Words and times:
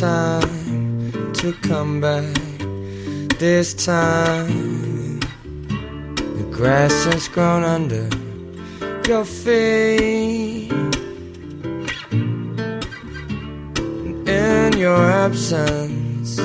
time 0.00 1.32
to 1.32 1.52
come 1.62 2.00
back. 2.02 2.36
This 3.38 3.72
time, 3.72 5.20
the 5.20 6.46
grass 6.50 7.04
has 7.06 7.28
grown 7.28 7.64
under 7.64 8.08
your 9.08 9.24
feet. 9.24 10.70
In 14.28 14.72
your 14.76 15.02
absence, 15.24 16.40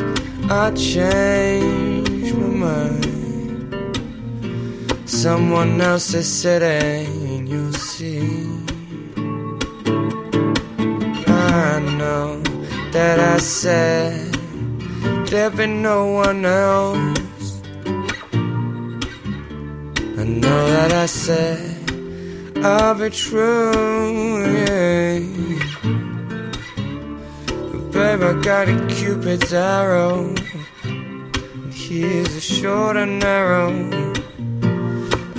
I 0.49 0.71
changed 0.71 2.35
my 2.35 2.47
mind. 2.47 3.99
Someone 5.05 5.81
else 5.81 6.13
is 6.13 6.29
sitting 6.41 7.10
there'd 15.61 15.69
no 15.69 16.07
one 16.07 16.43
else. 16.43 17.61
I 20.19 20.23
know 20.41 20.61
that 20.75 20.91
I 20.91 21.05
said 21.05 21.77
I'll 22.63 22.95
be 22.95 23.09
true, 23.11 24.43
yeah. 24.65 25.19
But 27.45 27.91
babe, 27.91 28.23
I 28.23 28.33
got 28.41 28.69
a 28.69 28.77
cupid's 28.87 29.53
arrow. 29.53 30.33
Here's 31.71 32.35
a 32.35 32.41
short 32.41 32.97
and 32.97 33.19
narrow. 33.19 33.69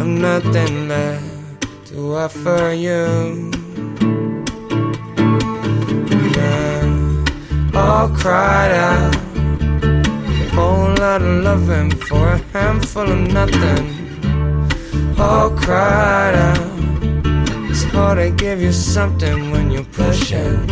I'm 0.00 0.21
nothing 0.21 0.88
left 0.88 1.87
to 1.87 2.14
offer 2.14 2.73
you. 2.73 3.50
all 7.75 8.09
cried 8.11 8.71
out. 8.71 9.22
Lot 11.02 11.21
of 11.21 11.42
loving 11.42 11.90
for 11.90 12.28
a 12.28 12.38
handful 12.52 13.11
of 13.11 13.18
nothing. 13.32 13.87
All 15.18 15.50
cried 15.50 16.37
out. 16.37 16.61
It's 17.68 17.82
hard 17.90 18.18
to 18.18 18.30
give 18.30 18.62
you 18.62 18.71
something 18.71 19.50
when 19.50 19.73
you're 19.73 19.82
pushing 19.82 20.64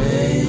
me. 0.00 0.46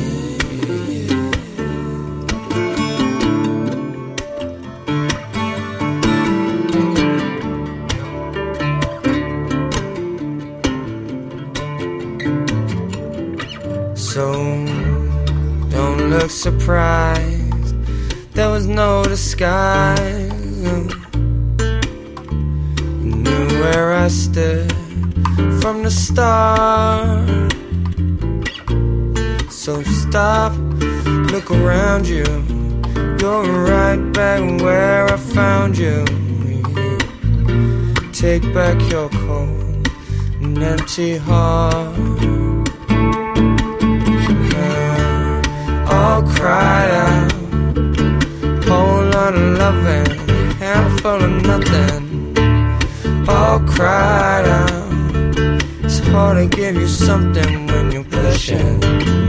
So 13.95 14.31
don't 15.71 16.09
look 16.09 16.31
surprised. 16.31 17.34
Was 18.55 18.67
no 18.67 19.03
disguise. 19.03 20.31
You 23.03 23.12
knew 23.25 23.47
where 23.59 23.91
I 23.91 24.07
stood 24.07 24.71
from 25.59 25.83
the 25.83 25.91
start. 25.91 27.51
So 29.51 29.83
stop, 29.83 30.53
look 31.33 31.51
around 31.51 32.07
you. 32.07 32.24
You're 33.19 33.43
right 33.43 34.01
back 34.13 34.62
where 34.62 35.03
I 35.12 35.17
found 35.17 35.77
you. 35.77 36.05
Take 38.13 38.43
back 38.53 38.79
your 38.89 39.09
cold 39.09 39.89
and 40.39 40.63
empty 40.63 41.17
heart. 41.17 42.00
all 45.91 46.24
cried 46.24 46.91
out. 46.91 47.34
Lot 49.25 49.34
loving, 49.34 50.05
handful 50.60 51.24
of 51.24 51.32
nothing. 51.48 52.38
All 53.27 53.60
cried 53.62 54.46
out. 54.46 55.63
It's 55.84 55.98
hard 56.10 56.38
to 56.38 56.55
give 56.55 56.75
you 56.75 56.88
something 56.88 57.65
when 57.65 57.91
you're 57.91 58.03
pushing 58.03 59.25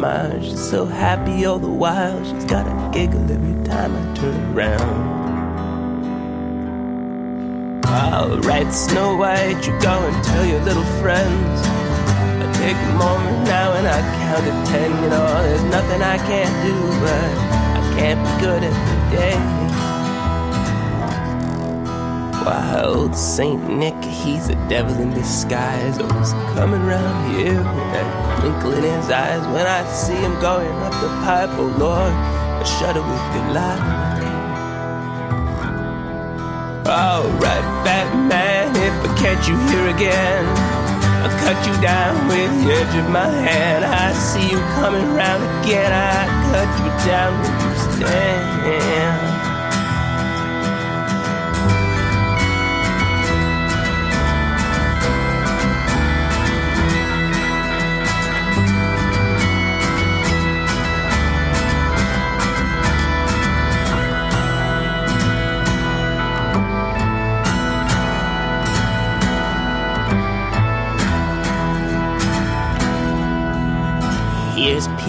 smile? 0.00 0.40
She's 0.42 0.70
so 0.70 0.86
happy 0.86 1.44
all 1.44 1.58
the 1.58 1.70
while, 1.70 2.24
she's 2.24 2.46
got 2.46 2.66
a 2.66 2.90
giggle 2.90 3.30
every 3.30 3.62
time 3.64 3.92
I 3.94 4.14
turn 4.14 4.56
around. 4.56 5.10
Alright, 7.84 8.72
Snow 8.72 9.16
White, 9.16 9.60
you 9.66 9.78
go 9.80 9.94
and 10.08 10.24
tell 10.24 10.46
your 10.46 10.62
little 10.62 10.88
friends. 11.02 11.60
I 12.42 12.46
take 12.54 12.76
a 12.76 12.92
moment 12.96 13.44
now 13.44 13.74
and 13.74 13.86
I 13.86 14.00
count 14.20 14.44
to 14.48 14.72
ten. 14.72 14.90
You 15.02 15.10
know, 15.10 15.26
there's 15.42 15.64
nothing 15.64 16.00
I 16.00 16.16
can't 16.30 16.56
do, 16.64 16.76
but 17.04 17.30
I 17.76 17.82
can't 17.98 18.20
be 18.24 18.32
good 18.44 18.62
every 18.64 19.18
day. 19.18 19.36
Wild 22.46 23.14
Saint 23.14 23.68
Nick, 23.68 24.02
he's 24.02 24.48
a 24.48 24.54
devil 24.68 24.94
in 24.98 25.10
disguise. 25.12 25.98
Always 25.98 26.32
coming 26.56 26.82
round 26.86 27.36
here 27.36 27.58
with 27.58 27.92
that 27.92 28.19
twinkle 28.40 28.72
in 28.72 28.82
his 28.82 29.10
eyes. 29.10 29.46
When 29.52 29.66
I 29.66 29.84
see 29.92 30.14
him 30.14 30.34
going 30.40 30.72
up 30.82 30.92
the 31.04 31.08
pipe, 31.24 31.50
oh 31.60 31.70
Lord, 31.78 32.12
a 32.62 32.64
shudder 32.64 33.02
with 33.02 33.24
delight. 33.36 34.00
Alright, 36.88 37.66
fat 37.84 38.08
man, 38.28 38.74
if 38.74 38.94
I 39.04 39.10
catch 39.20 39.46
you 39.48 39.56
here 39.68 39.88
again, 39.94 40.44
I'll 41.22 41.36
cut 41.44 41.58
you 41.68 41.76
down 41.82 42.26
with 42.26 42.50
the 42.64 42.72
edge 42.72 42.96
of 42.96 43.10
my 43.10 43.28
hand. 43.28 43.84
I 43.84 44.12
see 44.14 44.50
you 44.50 44.58
coming 44.80 45.06
round 45.14 45.42
again, 45.60 45.92
I 45.92 46.26
cut 46.50 46.70
you 46.80 46.90
down 47.06 47.32
where 47.42 47.68
you 47.68 47.78
stand. 47.94 49.29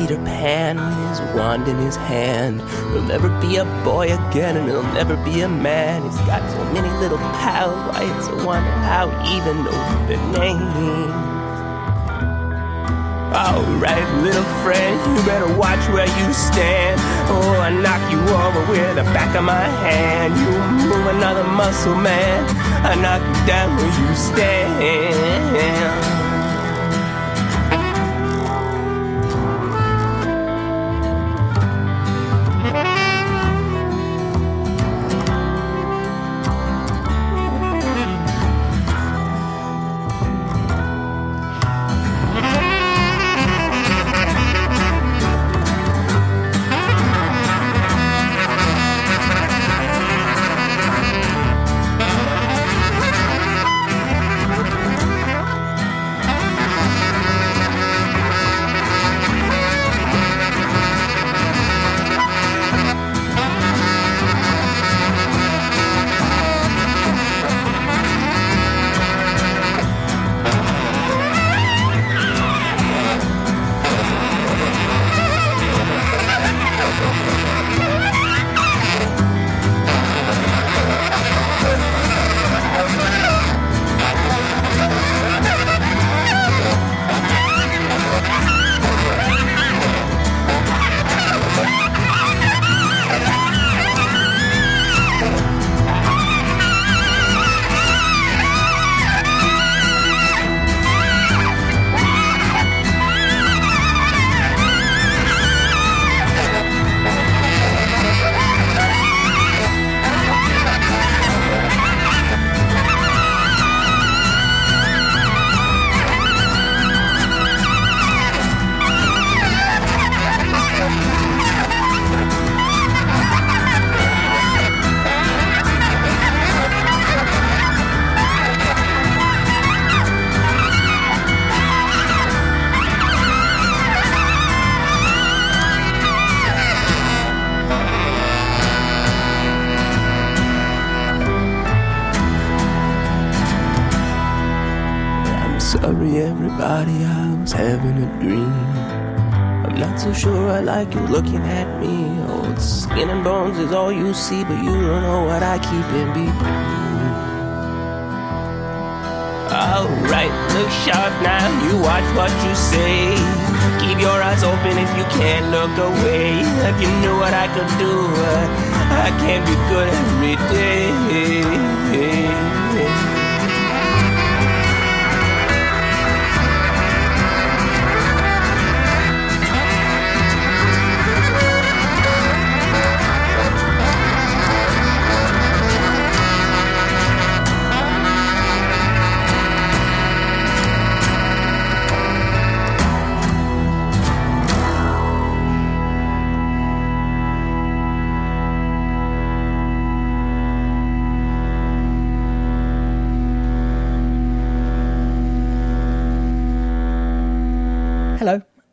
Peter 0.02 0.18
Pan 0.26 0.78
with 0.78 1.10
his 1.10 1.36
wand 1.36 1.68
in 1.68 1.78
his 1.78 1.96
hand. 1.96 2.60
He'll 2.92 3.04
never 3.04 3.30
be 3.40 3.58
a 3.58 3.66
boy 3.84 4.06
again, 4.06 4.58
and 4.58 4.68
he'll 4.68 4.82
never 4.98 5.16
be 5.18 5.42
a 5.42 5.48
man. 5.48 6.02
He's 6.02 6.18
got 6.22 6.42
so 6.50 6.64
many 6.74 6.90
little 6.98 7.20
pals, 7.20 7.78
why 7.94 8.10
it's 8.18 8.28
a 8.28 8.36
wonder 8.44 8.72
how 8.82 9.12
he 9.22 9.38
even 9.38 9.58
knows 9.64 10.08
their 10.10 10.18
names. 10.34 11.14
Alright, 13.30 14.10
little 14.26 14.50
friend, 14.66 14.98
you 15.06 15.24
better 15.24 15.56
watch 15.56 15.88
where 15.94 16.10
you 16.10 16.34
stand. 16.34 17.00
Oh, 17.30 17.62
I 17.62 17.70
knock 17.70 18.02
you 18.10 18.18
over 18.18 18.72
with 18.72 18.96
the 18.96 19.04
back 19.14 19.36
of 19.36 19.44
my 19.44 19.68
hand. 19.86 20.34
You 20.34 20.90
move 20.90 21.06
another 21.14 21.44
muscle, 21.44 21.94
man. 21.94 22.44
I 22.84 22.96
knock 22.96 23.22
you 23.22 23.46
down 23.46 23.78
where 23.78 23.86
you 23.86 24.16
stand. 24.16 26.11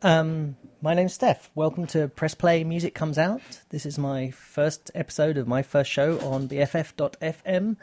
Um, 0.01 0.55
my 0.81 0.93
name's 0.93 1.13
Steph. 1.13 1.49
Welcome 1.55 1.85
to 1.87 2.07
Press 2.07 2.33
Play 2.33 2.63
Music 2.63 2.95
Comes 2.95 3.17
Out. 3.17 3.41
This 3.69 3.85
is 3.85 3.97
my 3.97 4.31
first 4.31 4.89
episode 4.95 5.37
of 5.37 5.45
my 5.45 5.61
first 5.61 5.91
show 5.91 6.17
on 6.21 6.47
BFF.fm, 6.47 7.75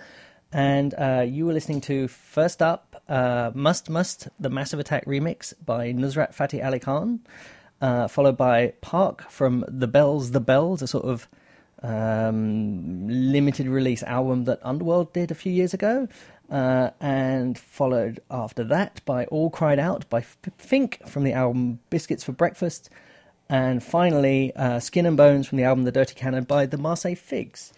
and 0.51 0.95
uh, 0.95 1.25
you 1.29 1.45
were 1.45 1.53
listening 1.53 1.83
to 1.83 2.09
first 2.09 2.63
up 2.63 3.03
uh, 3.07 3.51
Mustt 3.55 3.91
Mustt, 3.91 4.29
the 4.41 4.49
Massive 4.49 4.81
Attack 4.81 5.05
remix 5.05 5.53
by 5.63 5.93
Nusrat 5.93 6.33
Fateh 6.33 6.63
Ali 6.63 6.79
Khan, 6.79 7.21
uh, 7.83 8.09
followed 8.09 8.39
by 8.39 8.73
Parc 8.81 9.31
from 9.31 9.67
The 9.69 9.87
Bells, 9.87 10.31
The 10.31 10.41
Bells, 10.41 10.81
a 10.81 10.87
sort 10.87 11.05
of 11.05 11.29
um, 11.83 13.07
limited 13.09 13.69
release 13.69 14.03
album 14.05 14.45
that 14.45 14.59
Underworld 14.63 15.13
did 15.13 15.31
a 15.31 15.35
few 15.35 15.53
years 15.53 15.75
ago. 15.75 16.09
Uh, 16.49 16.91
and 17.01 17.59
followed 17.59 18.21
after 18.31 18.63
that 18.63 19.01
by 19.05 19.25
All 19.27 19.51
Cried 19.51 19.81
Out 19.81 20.09
by 20.09 20.21
Fink 20.59 21.01
from 21.07 21.25
the 21.25 21.33
album 21.33 21.81
Biscuits 21.91 22.23
for 22.23 22.33
Breakfast, 22.33 22.89
and 23.49 23.83
finally 23.83 24.55
uh, 24.55 24.79
Skin 24.79 25.07
and 25.07 25.17
Bones 25.17 25.49
from 25.49 25.59
the 25.59 25.65
album 25.65 25.85
The 25.85 25.93
Dirty 25.93 26.15
Canon 26.15 26.45
by 26.45 26.67
the 26.67 26.79
Marseille 26.79 27.17
Figs. 27.17 27.73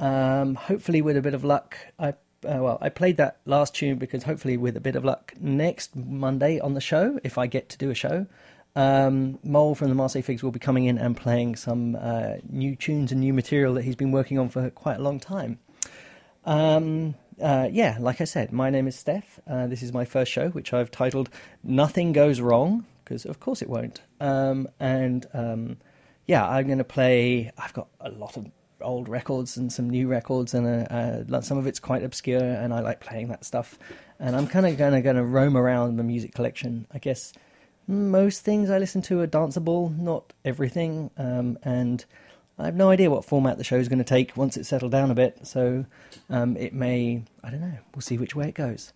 Um, 0.00 0.56
hopefully, 0.56 1.00
with 1.00 1.16
a 1.16 1.22
bit 1.22 1.34
of 1.34 1.44
luck, 1.44 1.76
I 1.98 2.08
uh, 2.08 2.14
well, 2.42 2.78
I 2.80 2.88
played 2.88 3.16
that 3.18 3.38
last 3.46 3.74
tune 3.74 3.98
because 3.98 4.24
hopefully, 4.24 4.56
with 4.56 4.76
a 4.76 4.80
bit 4.80 4.96
of 4.96 5.04
luck, 5.04 5.34
next 5.40 5.94
Monday 5.94 6.58
on 6.58 6.74
the 6.74 6.80
show, 6.80 7.20
if 7.22 7.38
I 7.38 7.46
get 7.46 7.68
to 7.68 7.78
do 7.78 7.90
a 7.90 7.94
show, 7.94 8.26
Um, 8.76 9.38
Mole 9.42 9.74
from 9.74 9.88
the 9.88 9.94
Marseille 9.94 10.22
Figs 10.22 10.42
will 10.42 10.52
be 10.52 10.60
coming 10.60 10.84
in 10.86 10.98
and 10.98 11.16
playing 11.16 11.56
some 11.56 11.96
uh, 12.00 12.34
new 12.48 12.76
tunes 12.76 13.10
and 13.12 13.20
new 13.20 13.32
material 13.32 13.74
that 13.74 13.82
he's 13.82 13.96
been 13.96 14.12
working 14.12 14.38
on 14.38 14.48
for 14.50 14.70
quite 14.70 14.98
a 14.98 15.02
long 15.02 15.18
time. 15.18 15.58
Um, 16.44 17.14
uh, 17.40 17.68
yeah, 17.70 17.96
like 18.00 18.20
I 18.20 18.24
said, 18.24 18.52
my 18.52 18.70
name 18.70 18.86
is 18.88 18.96
Steph. 18.96 19.40
Uh, 19.46 19.66
this 19.66 19.82
is 19.82 19.92
my 19.92 20.04
first 20.04 20.30
show, 20.32 20.48
which 20.50 20.72
I've 20.72 20.90
titled 20.90 21.30
Nothing 21.62 22.12
Goes 22.12 22.40
Wrong, 22.40 22.84
because 23.04 23.24
of 23.24 23.40
course 23.40 23.62
it 23.62 23.68
won't. 23.68 24.00
Um, 24.20 24.68
and 24.80 25.26
um, 25.32 25.76
yeah, 26.26 26.46
I'm 26.48 26.66
going 26.66 26.78
to 26.78 26.84
play. 26.84 27.50
I've 27.58 27.72
got 27.72 27.88
a 28.00 28.10
lot 28.10 28.36
of 28.36 28.46
old 28.80 29.08
records 29.08 29.56
and 29.56 29.72
some 29.72 29.90
new 29.90 30.08
records, 30.08 30.54
and 30.54 30.66
uh, 30.66 31.34
uh, 31.34 31.40
some 31.40 31.58
of 31.58 31.66
it's 31.66 31.80
quite 31.80 32.02
obscure, 32.02 32.42
and 32.42 32.72
I 32.72 32.80
like 32.80 33.00
playing 33.00 33.28
that 33.28 33.44
stuff. 33.44 33.78
And 34.20 34.36
I'm 34.36 34.46
kind 34.46 34.66
of 34.66 34.76
going 34.76 35.16
to 35.16 35.24
roam 35.24 35.56
around 35.56 35.96
the 35.96 36.04
music 36.04 36.34
collection. 36.34 36.86
I 36.92 36.98
guess 36.98 37.32
most 37.86 38.44
things 38.44 38.68
I 38.68 38.78
listen 38.78 39.00
to 39.02 39.20
are 39.20 39.26
danceable, 39.26 39.96
not 39.96 40.32
everything, 40.44 41.10
um, 41.16 41.58
and 41.62 42.04
I 42.58 42.66
have 42.66 42.74
no 42.74 42.90
idea 42.90 43.10
what 43.10 43.24
format 43.24 43.58
the 43.58 43.64
show 43.64 43.76
is 43.76 43.88
going 43.88 43.98
to 43.98 44.04
take 44.04 44.36
once 44.36 44.56
it's 44.56 44.68
settled 44.68 44.92
down 44.92 45.10
a 45.10 45.14
bit. 45.14 45.46
So 45.46 45.84
um, 46.28 46.56
it 46.56 46.74
may, 46.74 47.22
I 47.42 47.50
don't 47.50 47.60
know. 47.60 47.78
We'll 47.94 48.02
see 48.02 48.18
which 48.18 48.34
way 48.34 48.48
it 48.48 48.54
goes. 48.54 48.92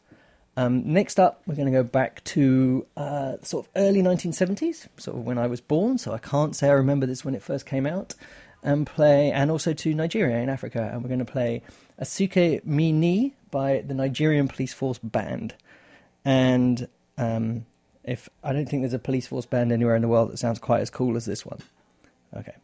Um, 0.56 0.92
next 0.92 1.18
up, 1.18 1.42
we're 1.46 1.54
going 1.54 1.66
to 1.66 1.72
go 1.72 1.82
back 1.82 2.22
to 2.24 2.86
uh, 2.96 3.36
sort 3.42 3.66
of 3.66 3.72
early 3.76 4.02
1970s, 4.02 4.88
sort 4.98 5.16
of 5.16 5.24
when 5.24 5.38
I 5.38 5.46
was 5.46 5.60
born. 5.60 5.96
So 5.98 6.12
I 6.12 6.18
can't 6.18 6.54
say 6.54 6.68
I 6.68 6.72
remember 6.72 7.06
this 7.06 7.24
when 7.24 7.34
it 7.34 7.42
first 7.42 7.64
came 7.64 7.86
out 7.86 8.14
and 8.62 8.86
play, 8.86 9.32
and 9.32 9.50
also 9.50 9.72
to 9.72 9.94
Nigeria 9.94 10.36
in 10.36 10.48
Africa, 10.48 10.90
and 10.92 11.02
we're 11.02 11.08
going 11.08 11.18
to 11.18 11.24
play 11.24 11.62
Asiko 12.00 12.64
Mi 12.64 12.92
Ni 12.92 13.34
by 13.50 13.82
the 13.86 13.94
Nigerian 13.94 14.46
Police 14.46 14.72
Force 14.72 14.98
Band. 14.98 15.54
And 16.24 16.86
um, 17.18 17.66
if 18.04 18.28
I 18.42 18.52
don't 18.52 18.68
think 18.68 18.82
there's 18.82 18.94
a 18.94 18.98
police 18.98 19.26
force 19.26 19.46
band 19.46 19.72
anywhere 19.72 19.96
in 19.96 20.02
the 20.02 20.08
world 20.08 20.30
that 20.30 20.38
sounds 20.38 20.58
quite 20.58 20.80
as 20.80 20.90
cool 20.90 21.16
as 21.16 21.24
this 21.24 21.46
one. 21.46 21.58
Okay. 22.36 22.54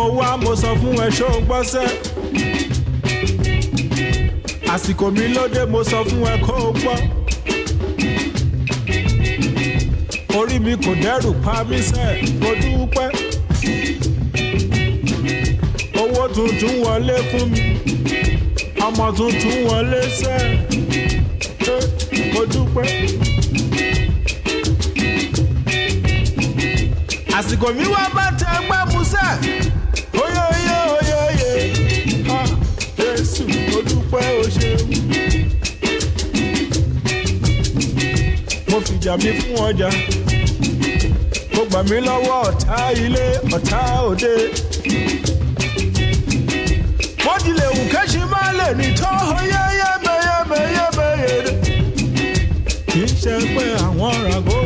Mo 0.00 0.12
wá 0.16 0.36
mo 0.42 0.54
sọ 0.56 0.74
fún 0.80 0.96
ẹ 1.04 1.08
ṣó 1.18 1.28
gbọ́sẹ̀ 1.46 1.88
àsìkò 4.72 5.06
mi 5.16 5.24
lóde 5.34 5.62
mo 5.72 5.80
sọ 5.90 5.98
fún 6.08 6.24
ẹ 6.32 6.34
kó 6.46 6.54
o 6.68 6.72
gbọ́. 6.72 6.96
Orí 10.38 10.58
mi 10.64 10.72
kò 10.84 10.92
dẹ́rù 11.02 11.30
pa 11.44 11.64
mí 11.68 11.78
sẹ́ 11.90 12.10
mo 12.40 12.50
dúpẹ́. 12.62 13.08
Owó 16.00 16.22
tuntun 16.34 16.74
wọlé 16.84 17.16
fún 17.30 17.46
mi 17.52 17.60
ọmọ 18.86 19.06
tuntun 19.16 19.56
wọlé 19.68 20.00
sẹ́. 20.20 20.38
Mo 22.32 22.42
dúpẹ́. 22.52 22.88
àsìkò 27.38 27.68
mi 27.76 27.84
wá 27.94 28.04
bá 28.16 28.24
tẹ 28.40 28.50
gbẹ́ 28.66 28.80
musẹ́ 28.92 29.28
dúpẹ́ 34.10 34.28
o 34.40 34.42
ṣeun. 34.56 34.80
mo 38.70 38.78
fìjà 38.86 39.14
mi 39.22 39.30
fún 39.38 39.56
ọjà 39.66 39.88
mo 41.54 41.62
gbà 41.70 41.80
mí 41.88 41.96
lọ́wọ́ 42.06 42.38
ọ̀tá 42.48 42.76
ilé 43.04 43.26
ọ̀tá 43.56 43.80
òde. 44.08 44.34
mo 47.24 47.32
dilẹ̀ 47.44 47.70
wù 47.76 47.82
kẹ́sì 47.92 48.20
máa 48.32 48.50
lè 48.58 48.68
ní 48.78 48.86
tó 49.00 49.10
oyè 49.38 49.62
yẹ́mẹ̀yẹ́mẹ̀yẹ́mẹ̀yẹ́ 49.80 51.38
kì 52.90 53.00
í 53.04 53.06
ṣe 53.22 53.34
pé 53.54 53.64
àwọn 53.86 54.14
ràgó 54.26 54.58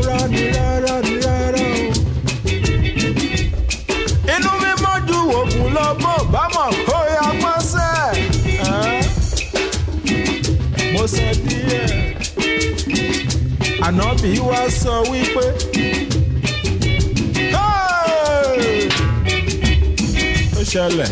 ànábì 13.87 14.31
wá 14.49 14.61
sọ 14.81 14.95
wípé. 15.11 15.45
ó 17.65 17.67
ṣẹlẹ̀. 20.73 21.11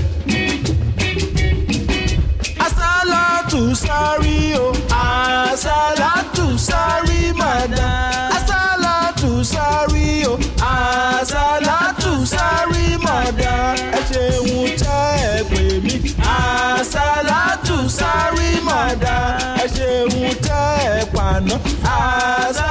asálàtù 2.67 3.61
sárí 3.85 4.37
o 4.65 4.67
asálàtù 5.05 6.47
sárí 6.69 7.19
màdá 7.41 7.91
asálàtù 8.37 9.31
sárí 9.53 10.07
o 10.33 10.35
asálàtù 10.75 12.13
sárí 12.35 12.85
màdá 13.07 13.55
ẹ 13.99 14.01
ṣeun 14.11 14.49
tẹ́ 14.81 15.07
ẹ 15.31 15.35
pè 15.51 15.63
mí. 15.85 15.95
Asálàtù 16.37 17.77
sárí 17.99 18.49
màdá 18.69 19.17
ẹ 19.63 19.67
ṣeun 19.77 20.13
tẹ́ 20.47 20.67
ẹ 20.97 20.99
pàná 21.15 21.57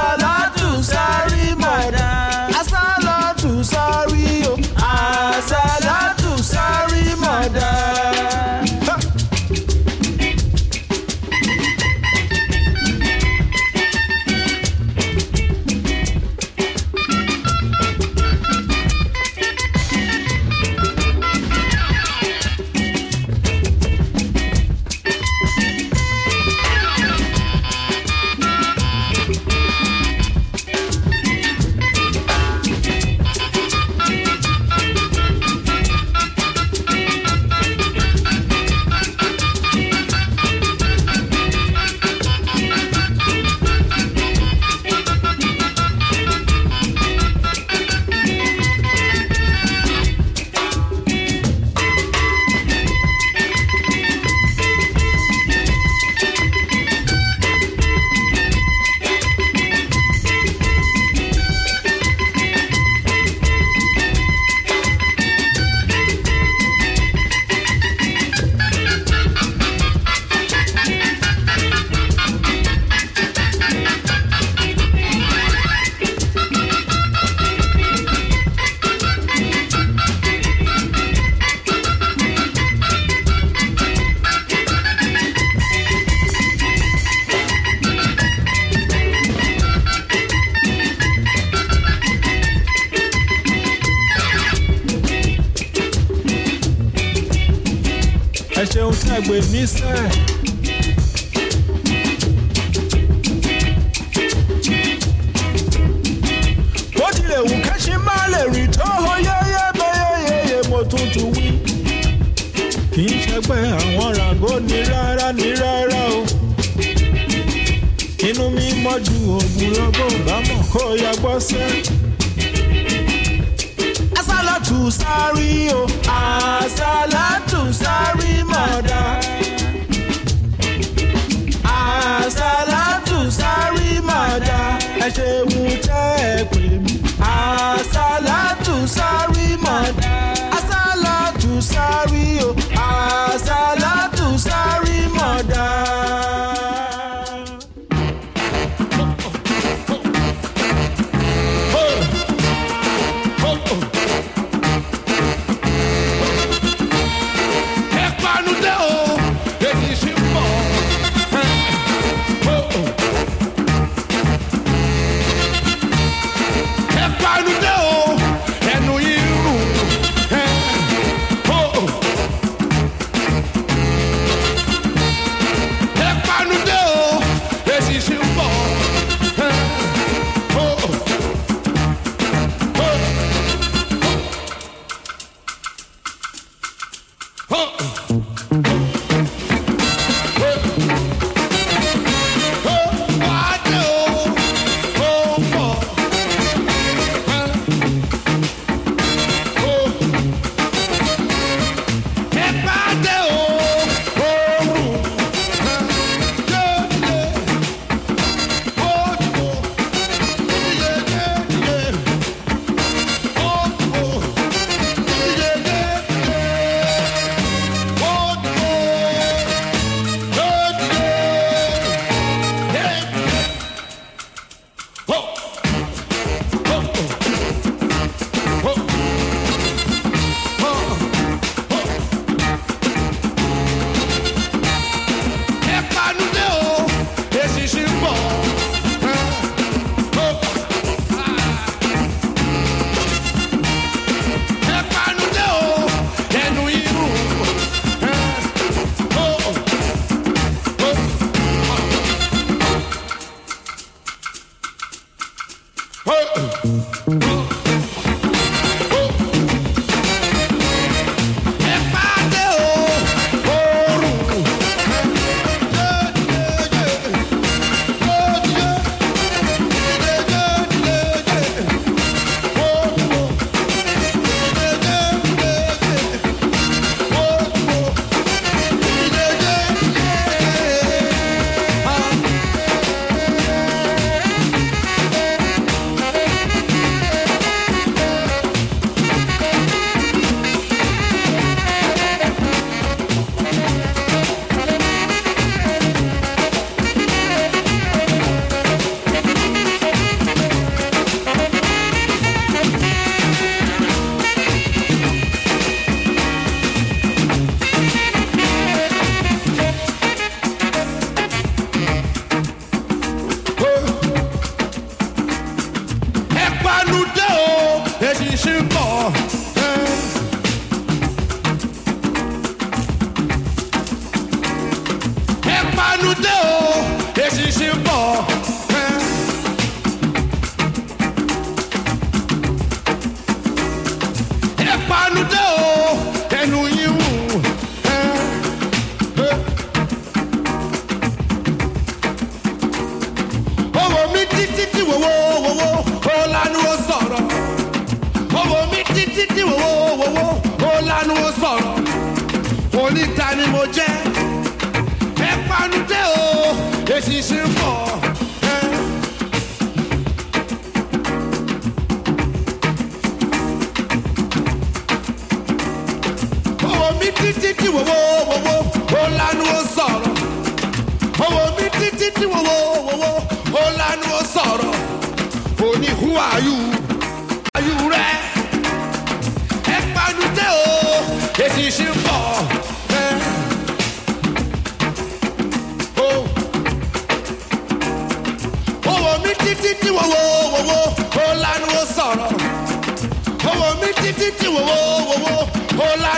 asálàtù 0.02 0.41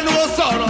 owó 0.09 0.57
mi 0.59 0.64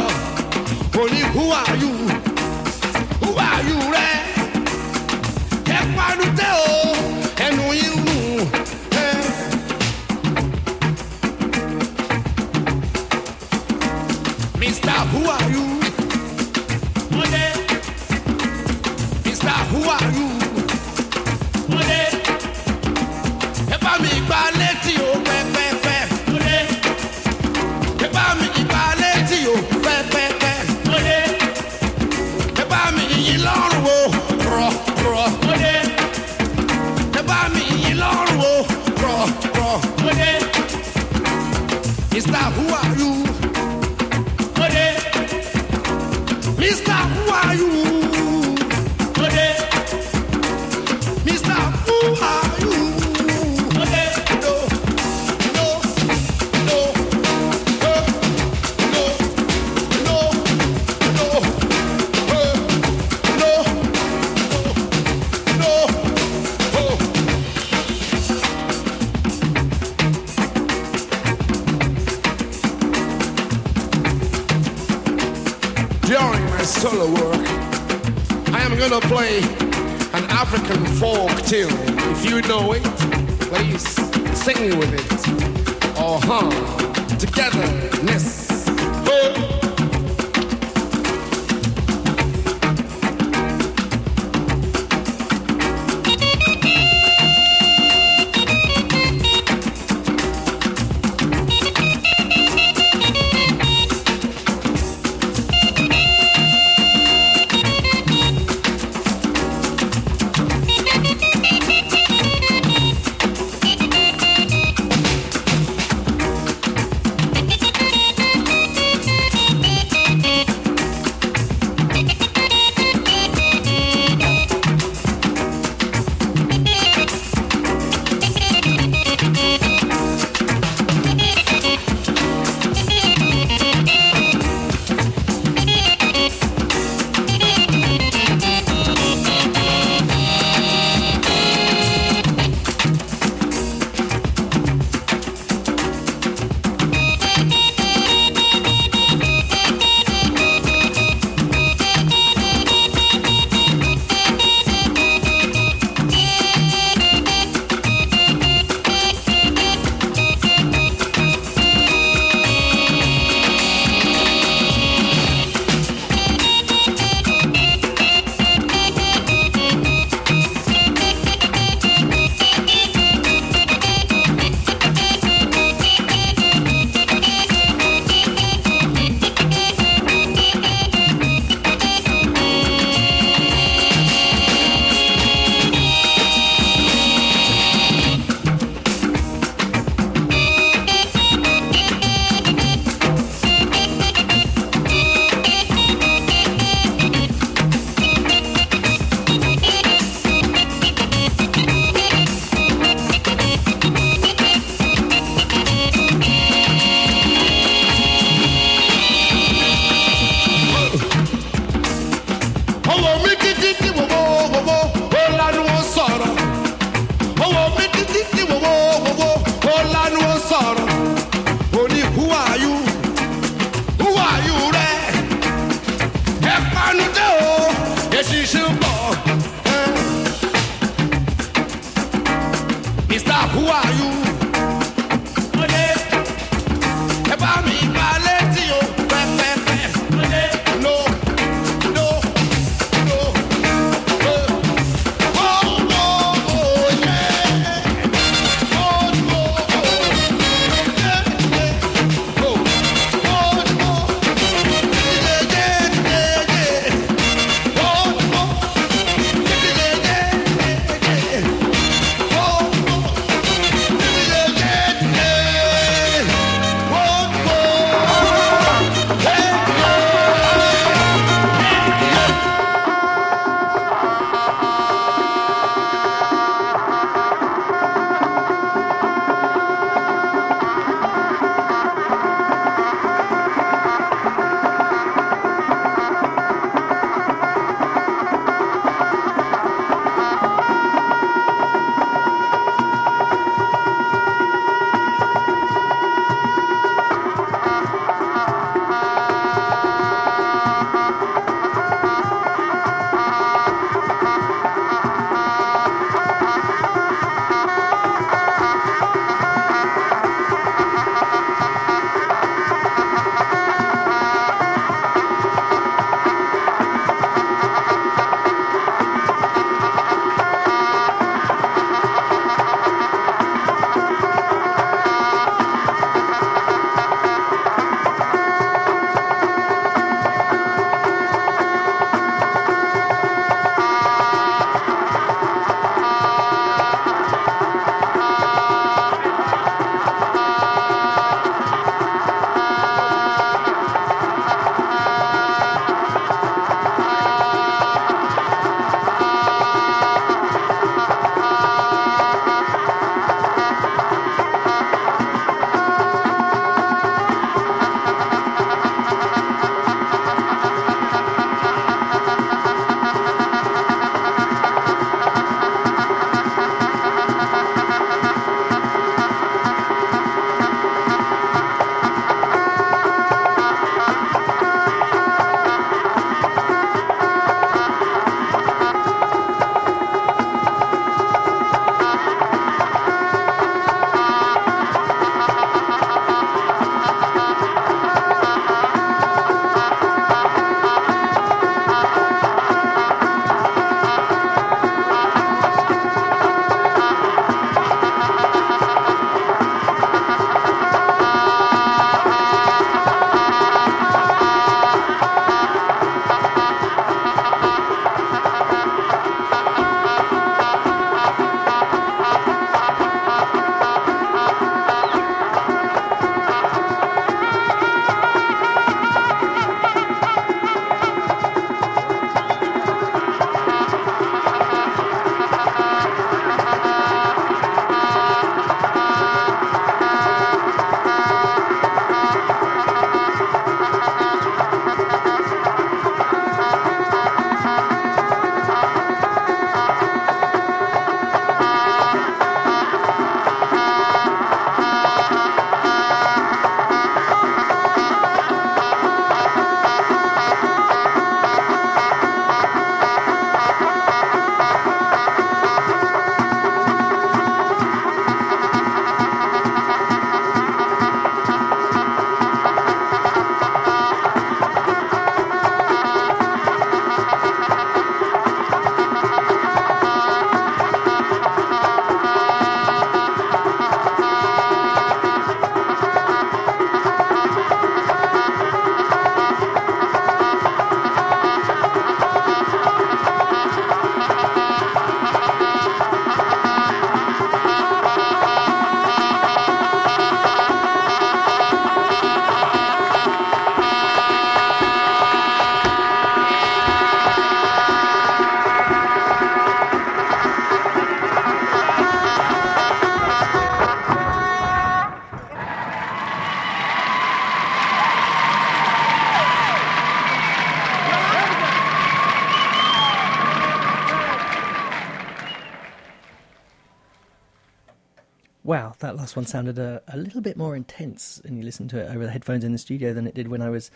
last 519.34 519.36
one 519.36 519.46
sounded 519.46 519.80
a, 519.80 520.00
a 520.06 520.16
little 520.16 520.40
bit 520.40 520.56
more 520.56 520.76
intense 520.76 521.40
when 521.42 521.56
you 521.56 521.64
listen 521.64 521.88
to 521.88 521.98
it 521.98 522.14
over 522.14 522.24
the 522.24 522.30
headphones 522.30 522.62
in 522.62 522.70
the 522.70 522.78
studio 522.78 523.12
than 523.12 523.26
it 523.26 523.34
did 523.34 523.48
when 523.48 523.62
I 523.62 523.68
was 523.68 523.90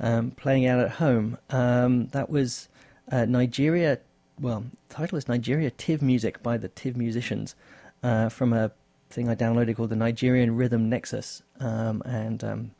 um, 0.00 0.32
playing 0.32 0.64
it 0.64 0.68
out 0.68 0.80
at 0.80 0.90
home. 0.90 1.38
Um, 1.48 2.08
that 2.08 2.28
was 2.28 2.68
uh, 3.12 3.24
Nigeria. 3.24 4.00
Well, 4.40 4.64
the 4.88 4.94
title 4.94 5.16
is 5.16 5.28
Nigeria 5.28 5.70
Tiv 5.70 6.02
Music 6.02 6.42
by 6.42 6.56
the 6.56 6.68
Tiv 6.68 6.96
Musicians 6.96 7.54
uh, 8.02 8.30
from 8.30 8.52
a 8.52 8.72
thing 9.10 9.28
I 9.28 9.36
downloaded 9.36 9.76
called 9.76 9.90
the 9.90 9.96
Nigerian 9.96 10.56
Rhythm 10.56 10.88
Nexus. 10.88 11.42
Um, 11.60 12.02
and 12.04 12.42
um, 12.42 12.70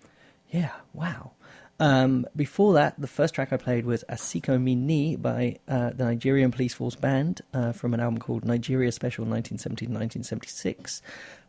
yeah, 0.50 0.72
wow. 0.92 1.30
Um, 1.78 2.26
before 2.36 2.74
that, 2.74 3.00
the 3.00 3.06
first 3.06 3.34
track 3.34 3.52
I 3.52 3.56
played 3.56 3.86
was 3.86 4.04
Asiko 4.10 4.60
Mi 4.60 4.74
Ni 4.74 5.16
by 5.16 5.60
uh, 5.66 5.90
the 5.90 6.04
Nigerian 6.04 6.50
Police 6.50 6.74
Force 6.74 6.94
Band 6.94 7.40
uh, 7.54 7.72
from 7.72 7.94
an 7.94 8.00
album 8.00 8.18
called 8.18 8.44
Nigeria 8.44 8.92
Special 8.92 9.22
1970 9.22 9.86
1976, 9.86 11.00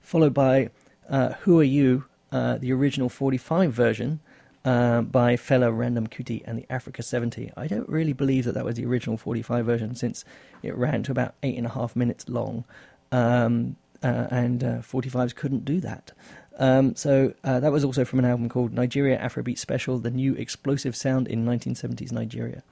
followed 0.02 0.34
by 0.34 0.70
uh, 1.10 1.34
Who 1.42 1.60
Are 1.60 1.64
You, 1.64 2.06
uh, 2.32 2.58
the 2.58 2.72
original 2.72 3.10
45 3.10 3.74
version 3.74 4.20
uh, 4.64 5.02
by 5.02 5.36
Fela 5.36 5.76
Random 5.76 6.08
Kuti 6.08 6.42
and 6.46 6.58
the 6.58 6.66
Africa 6.70 7.04
70. 7.04 7.52
I 7.58 7.68
don't 7.68 7.90
really 7.90 8.14
believe 8.14 8.46
that 8.46 8.54
that 8.54 8.66
was 8.66 8.76
the 8.76 8.86
original 8.86 9.18
45 9.18 9.66
version 9.66 9.96
since 9.96 10.24
it 10.64 10.76
ran 10.76 11.04
to 11.04 11.12
about 11.12 11.36
eight 11.44 11.58
and 11.58 11.66
a 11.66 11.72
half 11.72 11.96
minutes 11.96 12.30
long. 12.30 12.64
Um, 13.12 13.76
uh, 14.04 14.28
and 14.32 14.62
45s 14.62 15.36
couldn't 15.36 15.64
do 15.64 15.80
that. 15.82 16.12
Um, 16.58 16.96
so 16.96 17.34
uh, 17.44 17.60
that 17.60 17.72
was 17.72 17.84
also 17.84 18.06
from 18.06 18.20
an 18.20 18.26
album 18.26 18.50
called 18.50 18.74
Nigeria 18.74 19.18
Afrobeat 19.18 19.58
Special: 19.58 20.00
The 20.00 20.12
New 20.12 20.34
Explosive 20.36 20.96
Sound 20.96 21.28
in 21.28 21.46
1970s 21.46 22.12
Nigeria. 22.12 22.64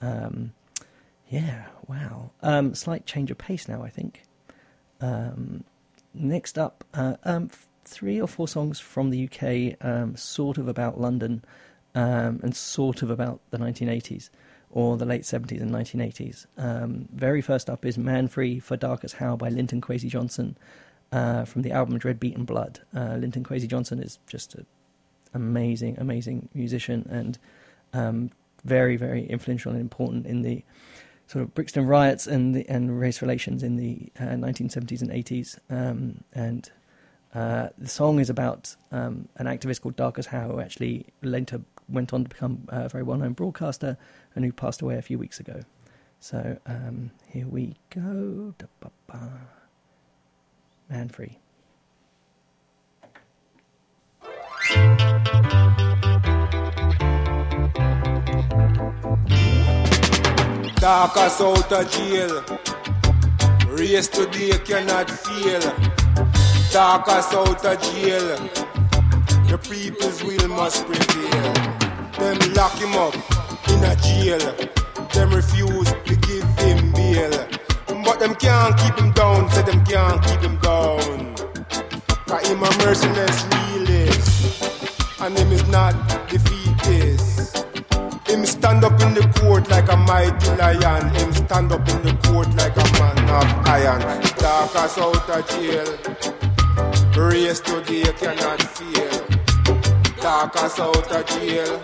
Um, 0.00 0.52
yeah, 1.28 1.66
wow. 1.86 2.30
Um, 2.42 2.74
slight 2.74 3.06
change 3.06 3.30
of 3.30 3.38
pace 3.38 3.68
now, 3.68 3.82
I 3.82 3.88
think. 3.88 4.22
Um, 5.00 5.64
next 6.14 6.58
up, 6.58 6.84
uh, 6.94 7.16
um, 7.24 7.50
three 7.84 8.20
or 8.20 8.28
four 8.28 8.48
songs 8.48 8.80
from 8.80 9.10
the 9.10 9.24
UK, 9.24 9.76
um, 9.84 10.16
sort 10.16 10.58
of 10.58 10.68
about 10.68 11.00
London, 11.00 11.44
and 11.94 12.56
sort 12.56 13.02
of 13.02 13.10
about 13.10 13.40
the 13.50 13.58
1980s 13.58 14.30
or 14.70 14.96
the 14.96 15.04
late 15.04 15.22
70s 15.22 15.60
and 15.60 15.70
1980s. 15.70 16.46
very 17.12 17.42
first 17.42 17.68
up 17.68 17.84
is 17.84 17.98
Man 17.98 18.26
Free 18.28 18.58
for 18.58 18.76
Darcus 18.76 19.12
Howe 19.12 19.36
by 19.36 19.50
Linton 19.50 19.82
Kwesi 19.82 20.08
Johnson 20.08 20.56
uh, 21.12 21.44
from 21.44 21.62
the 21.62 21.72
album 21.72 21.98
Dread 21.98 22.18
Beat 22.18 22.36
An' 22.36 22.44
Blood. 22.44 22.80
Uh, 22.96 23.16
Linton 23.16 23.44
Kwesi 23.44 23.68
Johnson 23.68 24.02
is 24.02 24.18
just 24.26 24.54
an 24.54 24.66
amazing, 25.34 25.98
amazing 25.98 26.48
musician 26.54 27.06
and 27.10 27.38
um, 27.92 28.30
very, 28.64 28.96
very 28.96 29.26
influential 29.26 29.72
and 29.72 29.80
important 29.80 30.26
in 30.26 30.42
the 30.42 30.64
sort 31.32 31.42
of 31.42 31.54
Brixton 31.54 31.86
riots 31.86 32.26
and 32.26 32.54
the, 32.54 32.68
and 32.68 33.00
race 33.00 33.22
relations 33.22 33.62
in 33.62 33.76
the 33.76 34.12
uh, 34.20 34.34
1970s 34.34 35.00
and 35.00 35.10
80s. 35.10 35.58
Um, 35.70 36.24
and 36.34 36.70
uh, 37.34 37.68
the 37.78 37.88
song 37.88 38.20
is 38.20 38.28
about 38.28 38.76
um, 38.90 39.28
an 39.36 39.46
activist 39.46 39.80
called 39.80 39.96
Darcus 39.96 40.26
Howe, 40.26 40.48
who 40.48 40.60
actually 40.60 41.06
later 41.22 41.62
went 41.88 42.12
on 42.12 42.24
to 42.24 42.28
become 42.28 42.68
a 42.68 42.86
very 42.90 43.02
well-known 43.02 43.32
broadcaster 43.32 43.96
and 44.34 44.44
who 44.44 44.52
passed 44.52 44.82
away 44.82 44.96
a 44.96 45.02
few 45.02 45.18
weeks 45.18 45.40
ago. 45.40 45.62
So 46.20 46.58
um, 46.66 47.10
here 47.28 47.46
we 47.48 47.76
go. 47.88 48.54
Man 50.90 51.08
free. 51.08 51.38
Darcus 60.82 61.40
out 61.40 61.72
of 61.72 61.90
jail. 61.92 62.42
Race 63.68 64.08
today 64.08 64.58
cannot 64.64 65.08
fail. 65.08 65.60
Darcus 66.72 67.32
out 67.32 67.64
of 67.64 67.80
jail. 67.80 68.36
The 69.46 69.60
people's 69.62 70.24
will 70.24 70.48
must 70.48 70.84
prevail. 70.84 71.52
Them 72.18 72.52
lock 72.54 72.74
him 72.74 72.94
up 72.94 73.14
in 73.68 73.84
a 73.84 73.94
jail. 73.94 74.40
Them 75.14 75.32
refuse 75.32 75.92
to 75.92 76.16
give 76.16 76.42
him 76.58 76.90
bail. 76.90 77.30
But 78.04 78.18
them 78.18 78.34
can't 78.34 78.76
keep 78.76 78.98
him 78.98 79.12
down, 79.12 79.48
say 79.52 79.62
them 79.62 79.84
can't 79.84 80.20
keep 80.24 80.40
him 80.40 80.56
down. 80.56 81.36
Cause 82.26 82.48
him 82.48 82.60
a 82.60 82.70
merciless 82.78 83.44
realist, 83.54 85.20
and 85.20 85.38
him 85.38 85.52
is 85.52 85.64
not 85.68 85.94
court 89.40 89.68
like 89.70 89.90
a 89.90 89.96
mighty 89.96 90.50
lion. 90.56 91.08
Him 91.14 91.32
stand 91.32 91.72
up 91.72 91.88
in 91.88 92.02
the 92.02 92.14
court 92.24 92.48
like 92.56 92.76
a 92.76 92.86
man 92.98 93.18
of 93.28 93.66
iron. 93.66 94.00
Darcus 94.38 94.98
out 94.98 95.30
of 95.30 95.48
jail. 95.50 95.88
Race 97.16 97.60
today 97.60 98.04
cannot 98.18 98.62
fail. 98.62 99.14
Darcus 100.20 100.78
out 100.78 101.12
of 101.12 101.26
jail. 101.26 101.78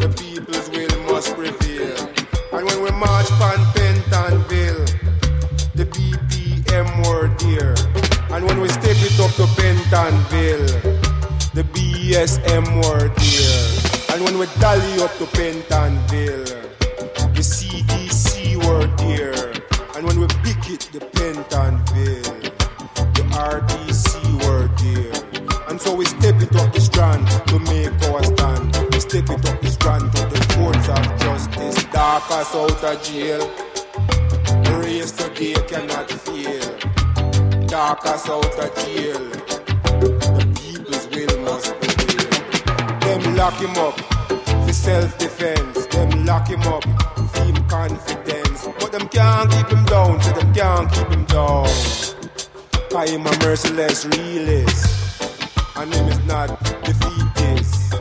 The 0.00 0.08
people's 0.18 0.68
will 0.70 1.12
must 1.12 1.34
prevail. 1.34 1.96
And 2.52 2.66
when 2.66 2.82
we 2.82 2.90
march 2.90 3.28
pan 3.40 3.60
Pentonville, 3.74 4.86
the 5.74 5.86
BPM 5.86 6.88
were 7.06 7.28
there. 7.38 7.74
And 8.34 8.44
when 8.46 8.60
we 8.60 8.68
step 8.68 8.96
it 8.98 9.18
up 9.20 9.32
to 9.36 9.46
Pentonville, 9.58 10.66
the 11.54 11.64
BSM 11.64 12.64
were 12.76 13.08
there. 13.08 13.89
And 14.20 14.28
when 14.28 14.38
we 14.38 14.46
dally 14.60 15.02
up 15.02 15.16
to 15.16 15.24
Pentonville, 15.24 16.44
the 17.32 17.40
CDC 17.40 18.54
were 18.66 18.86
there. 18.98 19.50
And 19.96 20.06
when 20.06 20.20
we 20.20 20.26
pick 20.44 20.68
it, 20.68 20.90
the 20.92 21.00
Pentonville, 21.00 22.42
the 23.14 23.22
RDC 23.32 24.12
were 24.44 24.68
there. 24.76 25.70
And 25.70 25.80
so 25.80 25.94
we 25.94 26.04
step 26.04 26.34
it 26.42 26.54
up 26.54 26.70
the 26.70 26.82
strand 26.82 27.26
to 27.48 27.58
make 27.60 27.96
our 28.10 28.22
stand. 28.22 28.76
We 28.92 29.00
step 29.00 29.30
it 29.30 29.48
up 29.48 29.58
the 29.62 29.70
strand 29.70 30.12
to 30.12 30.26
the 30.26 30.54
courts 30.54 30.90
of 30.90 31.20
justice. 31.20 31.82
Darcus 31.84 32.54
out 32.54 32.84
of 32.84 33.02
jail 33.02 33.40
race 34.82 35.12
today 35.12 35.54
cannot 35.66 36.10
fail. 36.10 36.76
Darcus 37.68 38.28
out 38.28 38.58
of 38.58 38.84
jail. 38.84 39.39
Lock 43.40 43.54
him 43.54 43.70
up 43.78 43.98
for 44.66 44.72
self-defense. 44.72 45.86
Them 45.86 46.26
lock 46.26 46.46
him 46.46 46.60
up 46.60 46.84
for 46.84 47.42
him 47.42 47.56
confidence. 47.68 48.68
But 48.78 48.92
them 48.92 49.08
can't 49.08 49.50
keep 49.50 49.66
him 49.68 49.82
down, 49.86 50.20
so 50.20 50.32
them 50.32 50.52
can't 50.52 50.92
keep 50.92 51.08
him 51.08 51.24
down. 51.24 51.66
I 52.94 53.06
am 53.08 53.26
a 53.26 53.32
merciless 53.38 54.04
realist. 54.04 55.22
And 55.74 55.90
him 55.94 56.08
is 56.08 56.18
not 56.26 56.48
defeatist. 56.84 57.94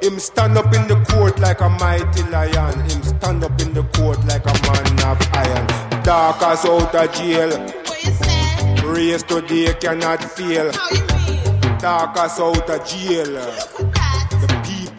Him 0.00 0.20
stand 0.20 0.56
up 0.56 0.72
in 0.72 0.86
the 0.86 1.04
court 1.10 1.40
like 1.40 1.60
a 1.60 1.68
mighty 1.68 2.22
lion. 2.30 2.78
Him 2.88 3.02
stand 3.02 3.42
up 3.42 3.60
in 3.60 3.74
the 3.74 3.82
court 3.98 4.24
like 4.26 4.46
a 4.46 4.54
man 4.62 5.00
of 5.10 5.18
iron. 5.34 5.66
Darcus 6.04 6.64
out 6.66 6.94
of 6.94 7.12
jail. 7.14 7.50
What 7.50 8.04
you 8.04 8.12
say? 8.12 8.86
Race 8.86 9.24
today 9.24 9.74
cannot 9.80 10.22
fail. 10.22 10.70
How 10.70 10.90
you 10.90 11.00
mean? 11.00 11.78
Darcus 11.80 12.38
out 12.38 12.70
of 12.70 12.86
jail. 12.86 13.91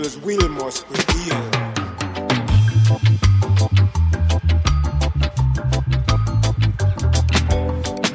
Will 0.04 0.50
must 0.50 0.86
prevail. 0.88 1.50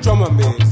Drum 0.03 0.23
and 0.23 0.37
bass. 0.37 0.68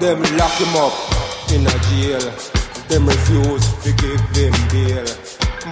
Them, 0.00 0.20
lock 0.36 0.50
him 0.58 0.74
up 0.74 0.92
in 1.52 1.64
a 1.64 1.78
jail. 1.86 2.20
Them 2.88 3.06
refuse 3.06 3.64
to 3.84 3.92
give 3.92 4.20
him 4.34 4.52
bail. 4.68 5.06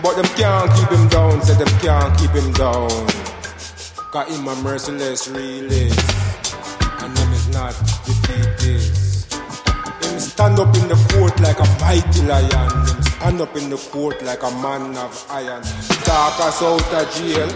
But 0.00 0.14
them 0.14 0.26
can't 0.36 0.70
keep 0.74 0.88
him 0.90 1.08
down, 1.08 1.42
say 1.42 1.54
them 1.54 1.66
can't 1.80 2.16
keep 2.16 2.30
him 2.30 2.52
down. 2.52 2.88
Cause 4.12 4.28
him 4.28 4.46
a 4.46 4.54
merciless 4.62 5.26
realist. 5.26 5.98
And 7.02 7.18
him 7.18 7.32
is 7.32 7.48
not 7.48 7.74
defeatist. 8.06 9.34
Him 10.04 10.20
stand 10.20 10.58
up 10.60 10.74
in 10.76 10.86
the 10.86 10.94
court 11.12 11.40
like 11.40 11.58
a 11.58 11.66
mighty 11.80 12.22
lion. 12.22 13.02
Stand 13.02 13.40
up 13.40 13.56
in 13.56 13.70
the 13.70 13.76
court 13.90 14.22
like 14.22 14.44
a 14.44 14.50
man 14.62 14.96
of 14.98 15.26
iron. 15.30 15.62
Darcus 16.04 16.62
out 16.62 16.94
of 16.94 17.12
jail. 17.16 17.50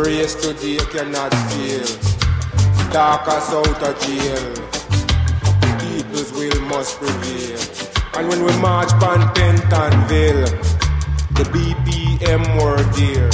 Race 0.00 0.36
today 0.36 0.78
cannot 0.92 1.34
fail. 1.50 1.86
Darcus 2.92 3.52
out 3.52 3.82
of 3.82 4.00
jail. 4.00 4.73
Must 6.74 6.98
prevail. 6.98 7.60
And 8.14 8.26
when 8.28 8.44
we 8.44 8.50
march 8.58 8.90
pan 8.98 9.22
Pentonville, 9.36 10.50
the 11.38 11.44
BPM 11.54 12.42
were 12.60 12.82
there. 12.98 13.30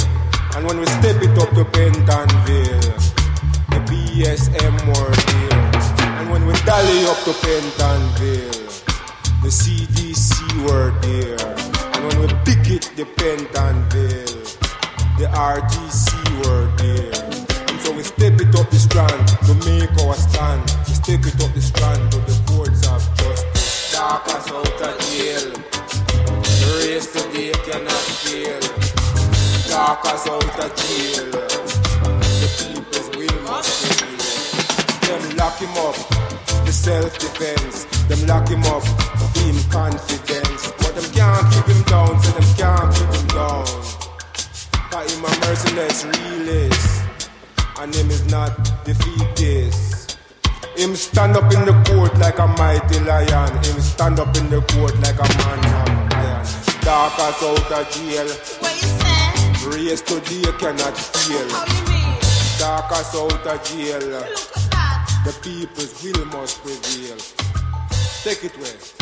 And 0.55 0.67
when 0.67 0.77
we 0.79 0.85
step 0.85 1.17
it 1.23 1.35
up 1.39 1.49
to 1.57 1.65
Pentonville, 1.73 2.93
the 3.73 3.79
BSM 3.89 4.75
were 4.85 5.15
there. 5.33 6.19
And 6.19 6.29
when 6.29 6.45
we 6.45 6.53
dally 6.69 7.03
up 7.07 7.17
to 7.25 7.33
Pentonville, 7.41 8.61
the 9.41 9.49
CDC 9.49 10.37
were 10.69 10.91
there. 11.01 11.41
And 11.95 12.01
when 12.05 12.19
we 12.21 12.27
pick 12.45 12.69
it 12.69 12.91
the 12.95 13.05
Pentonville, 13.17 14.37
the 15.17 15.25
RTC 15.33 16.10
up 18.55 18.69
the 18.69 18.79
strand 18.79 19.27
to 19.47 19.53
make 19.65 19.91
our 20.03 20.15
stand. 20.15 20.61
We 20.87 20.93
step 20.93 21.25
it 21.25 21.41
up 21.43 21.53
the 21.53 21.61
strand 21.61 22.11
to 22.11 22.17
the 22.19 22.35
courts 22.47 22.87
of 22.87 23.01
justice. 23.17 23.91
Darcus 23.93 24.47
out 24.51 24.81
of. 24.81 24.97
The 26.59 26.69
race 26.81 27.07
today 27.11 27.51
cannot 27.65 28.05
fail. 28.23 28.59
Darcus 29.69 30.27
out 30.27 30.59
of. 30.59 30.71
The 32.41 32.49
people's 32.57 33.07
will 33.15 33.37
must 33.43 33.71
prevail. 33.87 35.19
Them 35.19 35.37
lock 35.37 35.57
him 35.59 35.75
up, 35.85 35.95
the 36.65 36.71
self-defense. 36.71 37.85
Them 38.07 38.21
lock 38.27 38.47
him 38.49 38.63
up, 38.65 38.83
him 39.37 39.57
confidence. 39.69 40.71
But 40.79 40.95
them 40.95 41.07
can't 41.13 41.45
keep 41.53 41.67
him 41.67 41.83
down, 41.83 42.19
so 42.21 42.31
them 42.31 42.49
can't 42.57 42.89
keep 42.95 43.11
him 43.11 43.27
down. 43.27 43.65
Cause 44.91 45.13
him 45.13 45.23
a 45.23 45.29
merciless 45.39 46.03
realist, 46.05 47.03
and 47.81 47.95
him 47.95 48.11
is 48.11 48.23
not 48.29 48.53
defeatist. 48.85 50.19
Him 50.77 50.95
stand 50.95 51.35
up 51.35 51.51
in 51.51 51.65
the 51.65 51.73
court 51.89 52.15
like 52.19 52.37
a 52.37 52.47
mighty 52.47 52.99
lion. 52.99 53.51
Him 53.63 53.81
stand 53.81 54.19
up 54.19 54.35
in 54.37 54.49
the 54.51 54.61
court 54.61 54.95
like 54.99 55.17
a 55.17 55.27
man 55.39 55.59
of 55.59 56.13
iron. 56.13 56.45
Darcus 56.85 57.41
out 57.41 57.71
of 57.71 57.89
jail. 57.89 58.27
What 58.61 58.75
you 58.81 58.89
say? 59.01 59.89
Race 59.89 60.01
today 60.01 60.51
cannot 60.59 60.95
fail. 60.95 61.49
How 61.49 61.65
you 61.65 61.83
mean? 61.89 62.17
Darcus 62.59 63.15
out 63.15 63.47
of 63.47 63.63
jail. 63.63 63.99
Look 63.99 64.25
at 64.25 64.71
that. 64.71 65.21
The 65.25 65.33
people's 65.41 66.03
will 66.03 66.25
must 66.25 66.61
prevail. 66.61 67.17
Take 68.23 68.43
it 68.45 68.55
away. 68.57 69.00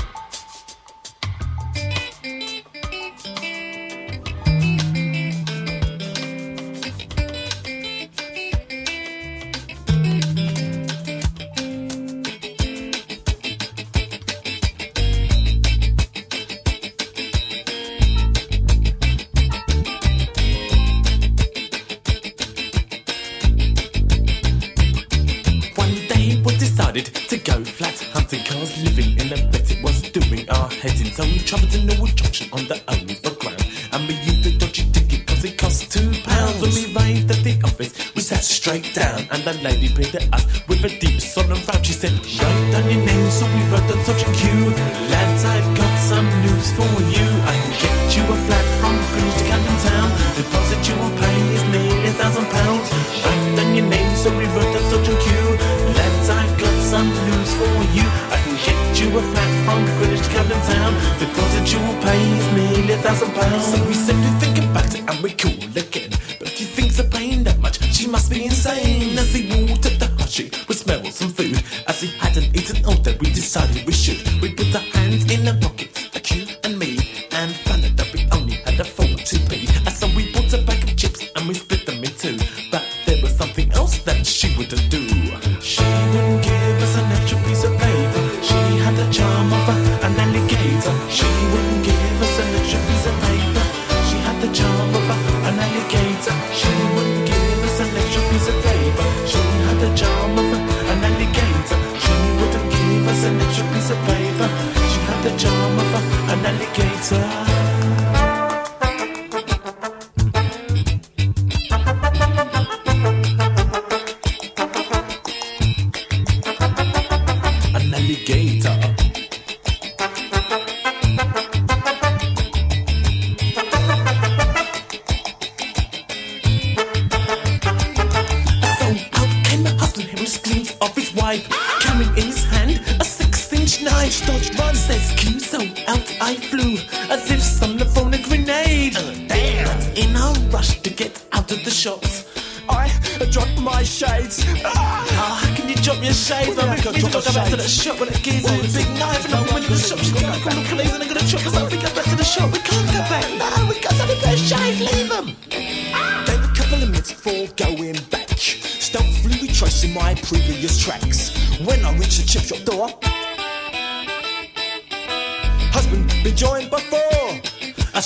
I 141.88 142.91
dropped 143.32 143.57
my 143.61 143.84
shades. 143.84 144.43
Ah, 144.65 145.53
can 145.55 145.69
you 145.69 145.75
drop 145.75 146.03
your 146.03 146.11
shades? 146.11 146.49
We 146.49 146.55
got 146.55 146.75
to 146.75 146.84
go 146.84 147.34
back 147.34 147.49
to 147.51 147.55
the 147.55 147.63
shop 147.63 148.01
with 148.01 148.13
a 148.13 148.19
geezer 148.19 148.51
with 148.51 148.75
a 148.75 148.77
big 148.77 148.99
knife, 148.99 149.23
and 149.23 149.36
I'm 149.36 149.47
going 149.47 149.63
to 149.63 149.69
the 149.69 149.77
shop. 149.77 149.99
She's 149.99 150.11
gonna 150.11 150.38
call 150.43 150.51
the 150.51 150.67
police 150.67 150.91
and 150.91 151.01
I'm 151.01 151.07
gonna 151.07 151.25
chop 151.25 151.45
us 151.45 151.55
up. 151.55 151.71
We 151.71 151.77
go 151.77 151.88
back 151.95 152.03
to 152.03 152.15
the 152.17 152.23
shop. 152.25 152.51
We 152.51 152.59
can't 152.59 152.86
go 152.91 152.99
back. 153.07 153.23
No, 153.39 153.47
we 153.69 153.80
got 153.80 153.95
to 153.95 154.07
the 154.07 154.36
shades. 154.36 154.82
Leave 154.91 155.07
them. 155.07 155.38
Gave 155.47 156.43
a 156.43 156.51
couple 156.53 156.84
of 156.84 156.89
minutes 156.89 157.13
before 157.13 157.47
going 157.55 157.95
back. 158.11 158.27
Stealthily 158.27 159.47
retracing 159.47 159.93
my 159.93 160.15
previous 160.15 160.84
tracks. 160.84 161.32
When 161.63 161.86
I 161.86 161.95
reach 161.95 162.17
the 162.17 162.27
chip 162.27 162.43
shop 162.43 162.59
door, 162.65 162.89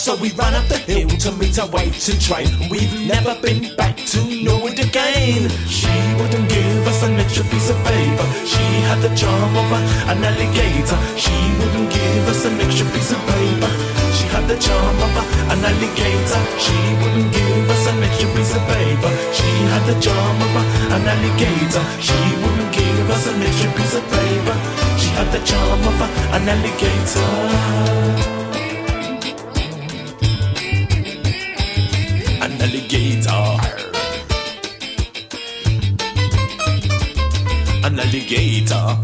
so 0.04 0.20
we 0.20 0.36
ran 0.36 0.54
up 0.54 0.68
the 0.68 0.76
hill 0.84 1.08
to 1.08 1.32
meet 1.40 1.56
our 1.58 1.70
waiting 1.72 2.20
train. 2.20 2.52
We've 2.68 2.92
never 3.08 3.40
been 3.40 3.74
back 3.80 3.96
to 4.12 4.20
Norwood 4.44 4.76
again. 4.76 5.48
She 5.72 5.96
wouldn't 6.20 6.50
give 6.52 6.84
us 6.92 7.08
an 7.08 7.16
extra 7.24 7.48
piece 7.48 7.70
of 7.72 7.80
paper. 7.88 8.28
She 8.44 8.68
had 8.84 9.00
the 9.00 9.08
charm 9.16 9.56
of 9.56 9.70
an 10.12 10.20
alligator. 10.20 11.00
She 11.16 11.32
wouldn't 11.56 11.88
give 11.88 12.28
us 12.28 12.44
an 12.44 12.60
extra 12.60 12.84
piece 12.92 13.16
of 13.16 13.22
paper. 13.32 13.72
She 14.12 14.28
had 14.28 14.44
the 14.52 14.60
charm 14.60 15.00
of 15.08 15.16
an 15.56 15.64
alligator. 15.72 16.42
She 16.60 16.76
wouldn't 17.00 17.32
give 17.32 17.72
us 17.72 17.88
an 17.88 18.04
extra 18.04 18.28
piece 18.36 18.54
of 18.60 18.64
paper. 18.76 19.12
She 19.32 19.52
had 19.72 19.88
the 19.88 19.96
charm 20.04 20.38
of 20.44 20.54
an 21.00 21.08
alligator. 21.08 21.84
She 22.04 22.20
wouldn't 22.44 22.76
give 22.76 23.08
us 23.08 23.24
an 23.32 23.40
extra 23.40 23.72
piece 23.72 23.96
of 23.96 24.04
paper. 24.12 24.56
She 25.00 25.16
had 25.16 25.32
the 25.32 25.40
charm 25.48 25.80
of 25.80 25.96
an 26.36 26.44
alligator. 26.52 28.43
Alligator. 38.24 39.00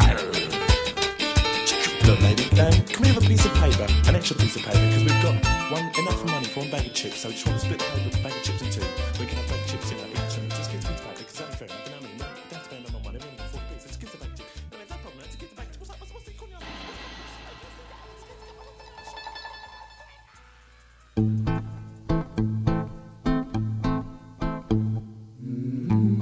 Look, 2.08 2.22
lady, 2.22 2.44
um, 2.60 2.72
can 2.88 3.02
we 3.02 3.08
have 3.10 3.18
a 3.18 3.22
piece 3.28 3.46
of 3.46 3.54
paper, 3.56 3.88
an 4.08 4.16
extra 4.16 4.36
piece 4.38 4.56
of 4.56 4.64
paper, 4.64 4.80
because 4.80 5.04
we've 5.04 5.22
got 5.22 5.36
one 5.72 5.92
enough 6.00 6.26
money 6.26 6.46
for 6.48 6.62
one 6.62 6.72
bag 6.72 6.86
of 6.88 6.94
chips. 6.94 7.20
So 7.20 7.28
we 7.28 7.34
just 7.34 7.46
want 7.46 7.60
to 7.60 7.66
split 7.66 7.80
the 7.80 7.86
paper, 7.86 8.24
bag 8.24 8.32
of 8.32 8.44
chips 8.44 8.62
in 8.62 8.72
two. 8.72 8.82
We 9.20 9.26
can 9.26 9.38
have 9.38 9.50
bag 9.50 9.60
of 9.60 9.68
chips 9.68 9.92
in 9.92 9.98
like 10.00 10.12
each, 10.12 10.38
and 10.38 10.50
just 10.52 10.72
give 10.72 10.80
us 10.80 10.86
a 10.86 10.90
piece 10.90 11.00
of 11.00 11.06
paper 11.06 11.18
because 11.20 11.34
that'd 11.36 11.52
be 11.52 11.58
fair 11.58 11.68
enough. 11.68 11.86
You 11.86 11.92
know 11.92 11.98
what 12.00 12.06
I 12.06 12.10
mean? 12.10 12.18
No, 12.18 12.26
don't 12.50 12.64
spend 12.64 12.84
no 12.86 12.92
more 12.92 13.04
money. 13.04 13.18
Everyone 13.18 13.38
can 13.38 13.46
afford 13.46 13.64
a 13.64 13.68
piece. 13.74 13.84
Just 13.86 14.00
give 14.00 14.14
a 14.14 14.18
bag 14.18 14.32
of 14.32 14.38
chips. 14.40 14.62
No, 14.72 14.78
it's 14.80 14.90
no 14.90 14.98
problem. 14.98 15.24
Just 15.28 15.40
give 15.40 15.52
a 15.52 15.56
bag 15.56 15.68
of 15.68 15.74
chips. 15.74 15.90
What's? 15.90 16.14
What's, 16.14 16.26
the? 16.26 16.34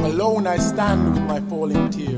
Alone 0.08 0.48
I 0.48 0.58
stand 0.58 1.14
with 1.14 1.24
my 1.24 1.40
falling 1.42 1.90
tears. 1.92 2.17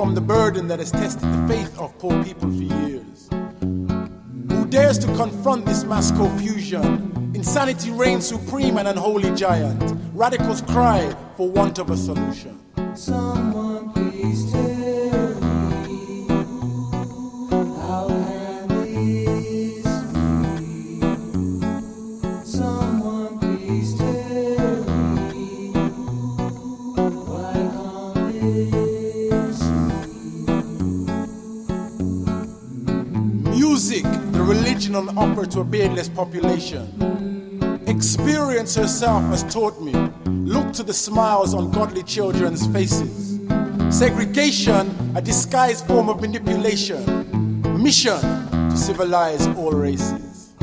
From 0.00 0.14
the 0.14 0.20
burden 0.22 0.66
that 0.68 0.78
has 0.78 0.90
tested 0.90 1.30
the 1.30 1.46
faith 1.46 1.78
of 1.78 1.92
poor 1.98 2.24
people 2.24 2.48
for 2.48 2.62
years. 2.62 3.28
Who 3.60 4.64
dares 4.64 4.98
to 5.00 5.06
confront 5.08 5.66
this 5.66 5.84
mass 5.84 6.10
confusion? 6.10 7.32
Insanity 7.34 7.90
reigns 7.90 8.26
supreme, 8.26 8.78
an 8.78 8.86
unholy 8.86 9.30
giant. 9.36 9.94
Radicals 10.14 10.62
cry 10.62 11.14
for 11.36 11.50
want 11.50 11.78
of 11.78 11.90
a 11.90 11.98
solution. 11.98 12.58
Someone 12.94 13.69
on 34.94 35.16
offer 35.16 35.46
to 35.46 35.60
a 35.60 35.64
beardless 35.64 36.08
population. 36.08 37.82
Experience 37.86 38.74
herself 38.74 39.22
has 39.24 39.42
taught 39.52 39.80
me. 39.80 39.92
Look 40.26 40.72
to 40.74 40.82
the 40.82 40.94
smiles 40.94 41.54
on 41.54 41.70
godly 41.70 42.02
children's 42.02 42.66
faces. 42.68 43.40
Segregation, 43.90 44.90
a 45.16 45.22
disguised 45.22 45.86
form 45.86 46.08
of 46.08 46.20
manipulation. 46.20 47.02
Mission 47.82 48.20
to 48.20 48.76
civilize 48.76 49.46
all 49.48 49.72
races. 49.72 50.54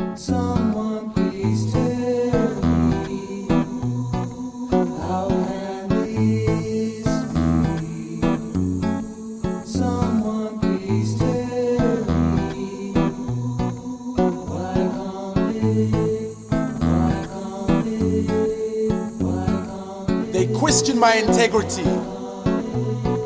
My 21.07 21.15
integrity, 21.15 21.85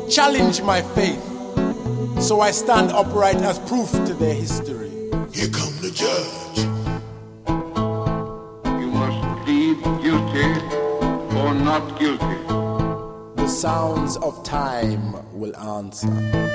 challenge 0.08 0.62
my 0.62 0.80
faith. 0.94 1.20
So 2.22 2.40
I 2.40 2.52
stand 2.52 2.92
upright 2.92 3.38
as 3.38 3.58
proof 3.58 3.90
to 3.90 4.14
their 4.14 4.34
history. 4.34 4.92
Here 5.32 5.48
come 5.48 5.74
the 5.80 5.90
judge. 5.90 6.58
You 8.82 8.88
must 9.00 9.20
plead 9.42 9.82
guilty 10.00 10.50
or 11.40 11.54
not 11.54 11.98
guilty. 11.98 12.38
The 13.42 13.48
sounds 13.48 14.16
of 14.18 14.44
time 14.44 15.02
will 15.36 15.56
answer. 15.56 16.51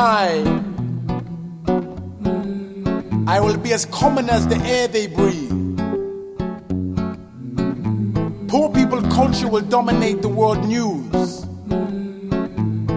Future. 0.00 0.64
I 3.26 3.38
will 3.40 3.56
be 3.56 3.72
as 3.72 3.84
common 3.86 4.28
as 4.30 4.46
the 4.48 4.56
air 4.56 4.88
they 4.88 5.06
breathe. 5.06 5.50
Poor 8.48 8.68
people 8.70 9.00
culture 9.02 9.48
will 9.48 9.60
dominate 9.62 10.22
the 10.22 10.28
world 10.28 10.66
news. 10.66 11.44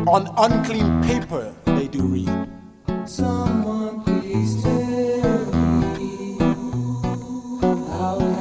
On 0.07 0.27
unclean 0.37 1.03
paper, 1.03 1.53
they 1.65 1.87
do 1.87 2.03
read. 2.03 2.49
Someone 3.05 4.03
please 4.03 4.61
tell 4.63 5.45
me 5.97 6.37
how 7.97 8.32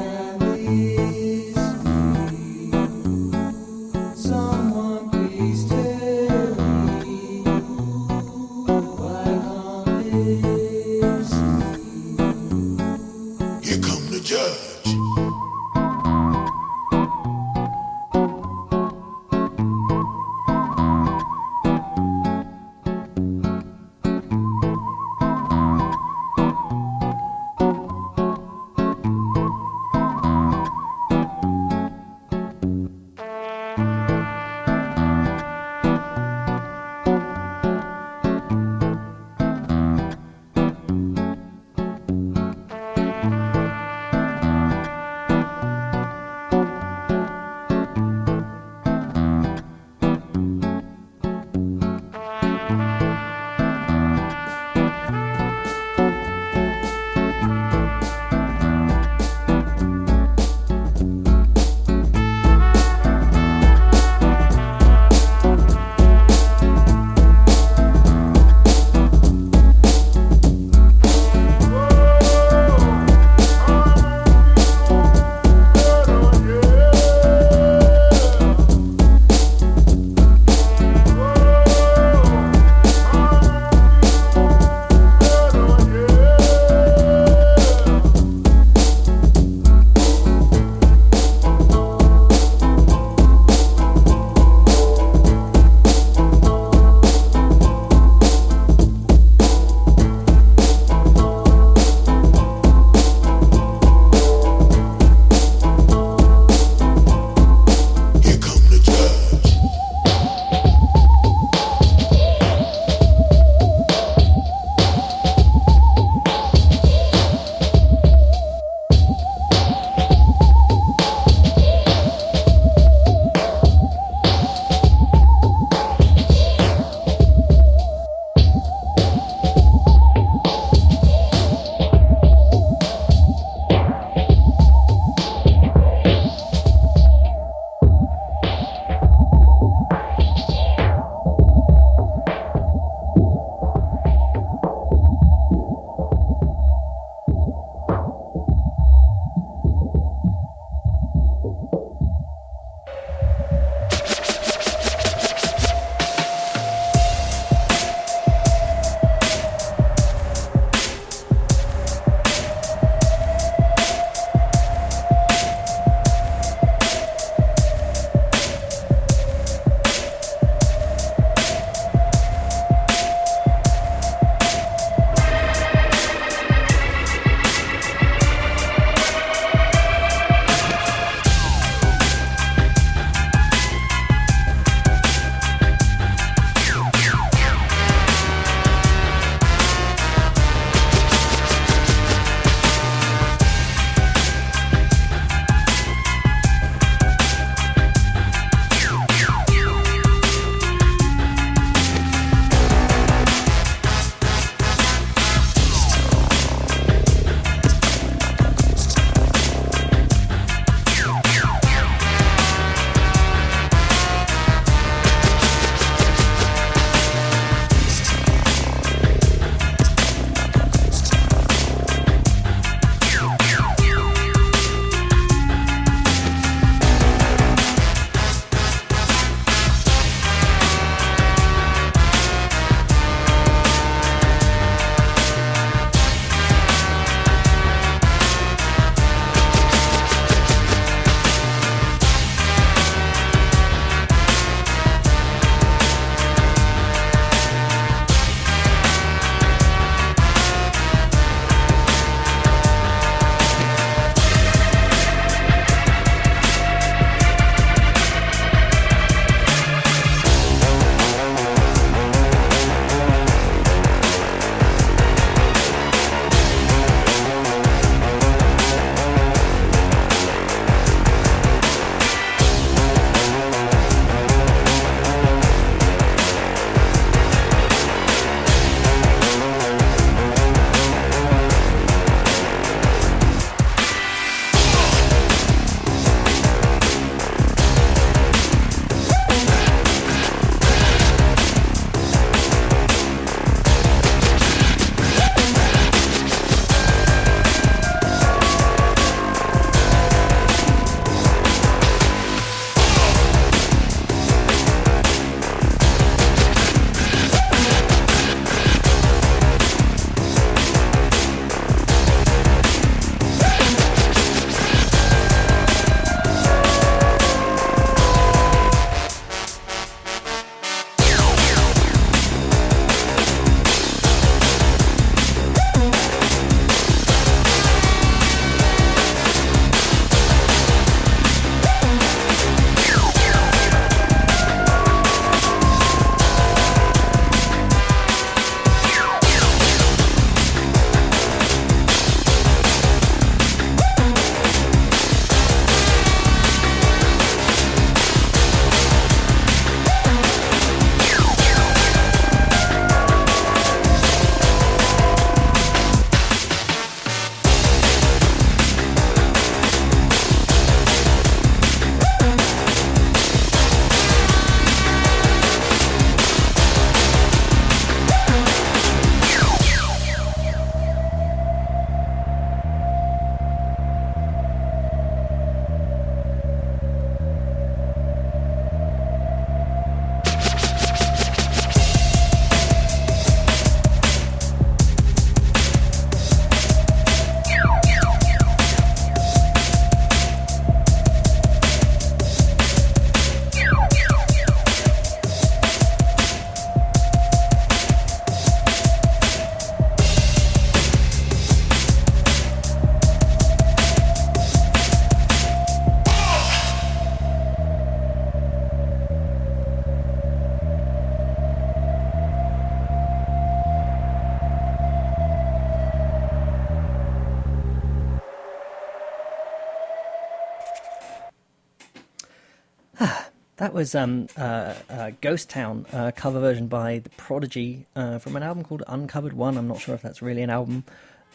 Was 423.73 423.95
um, 423.95 424.27
uh, 424.37 424.75
uh, 424.87 425.11
Ghost 425.19 425.49
Town, 425.49 425.87
uh, 425.91 426.11
cover 426.15 426.39
version 426.39 426.67
by 426.67 426.99
The 426.99 427.09
Prodigy 427.09 427.87
uh, 427.95 428.19
from 428.19 428.35
an 428.35 428.43
album 428.43 428.63
called 428.63 428.83
Uncovered 428.87 429.33
One. 429.33 429.57
I'm 429.57 429.67
not 429.67 429.79
sure 429.79 429.95
if 429.95 430.01
that's 430.03 430.21
really 430.21 430.43
an 430.43 430.51
album. 430.51 430.83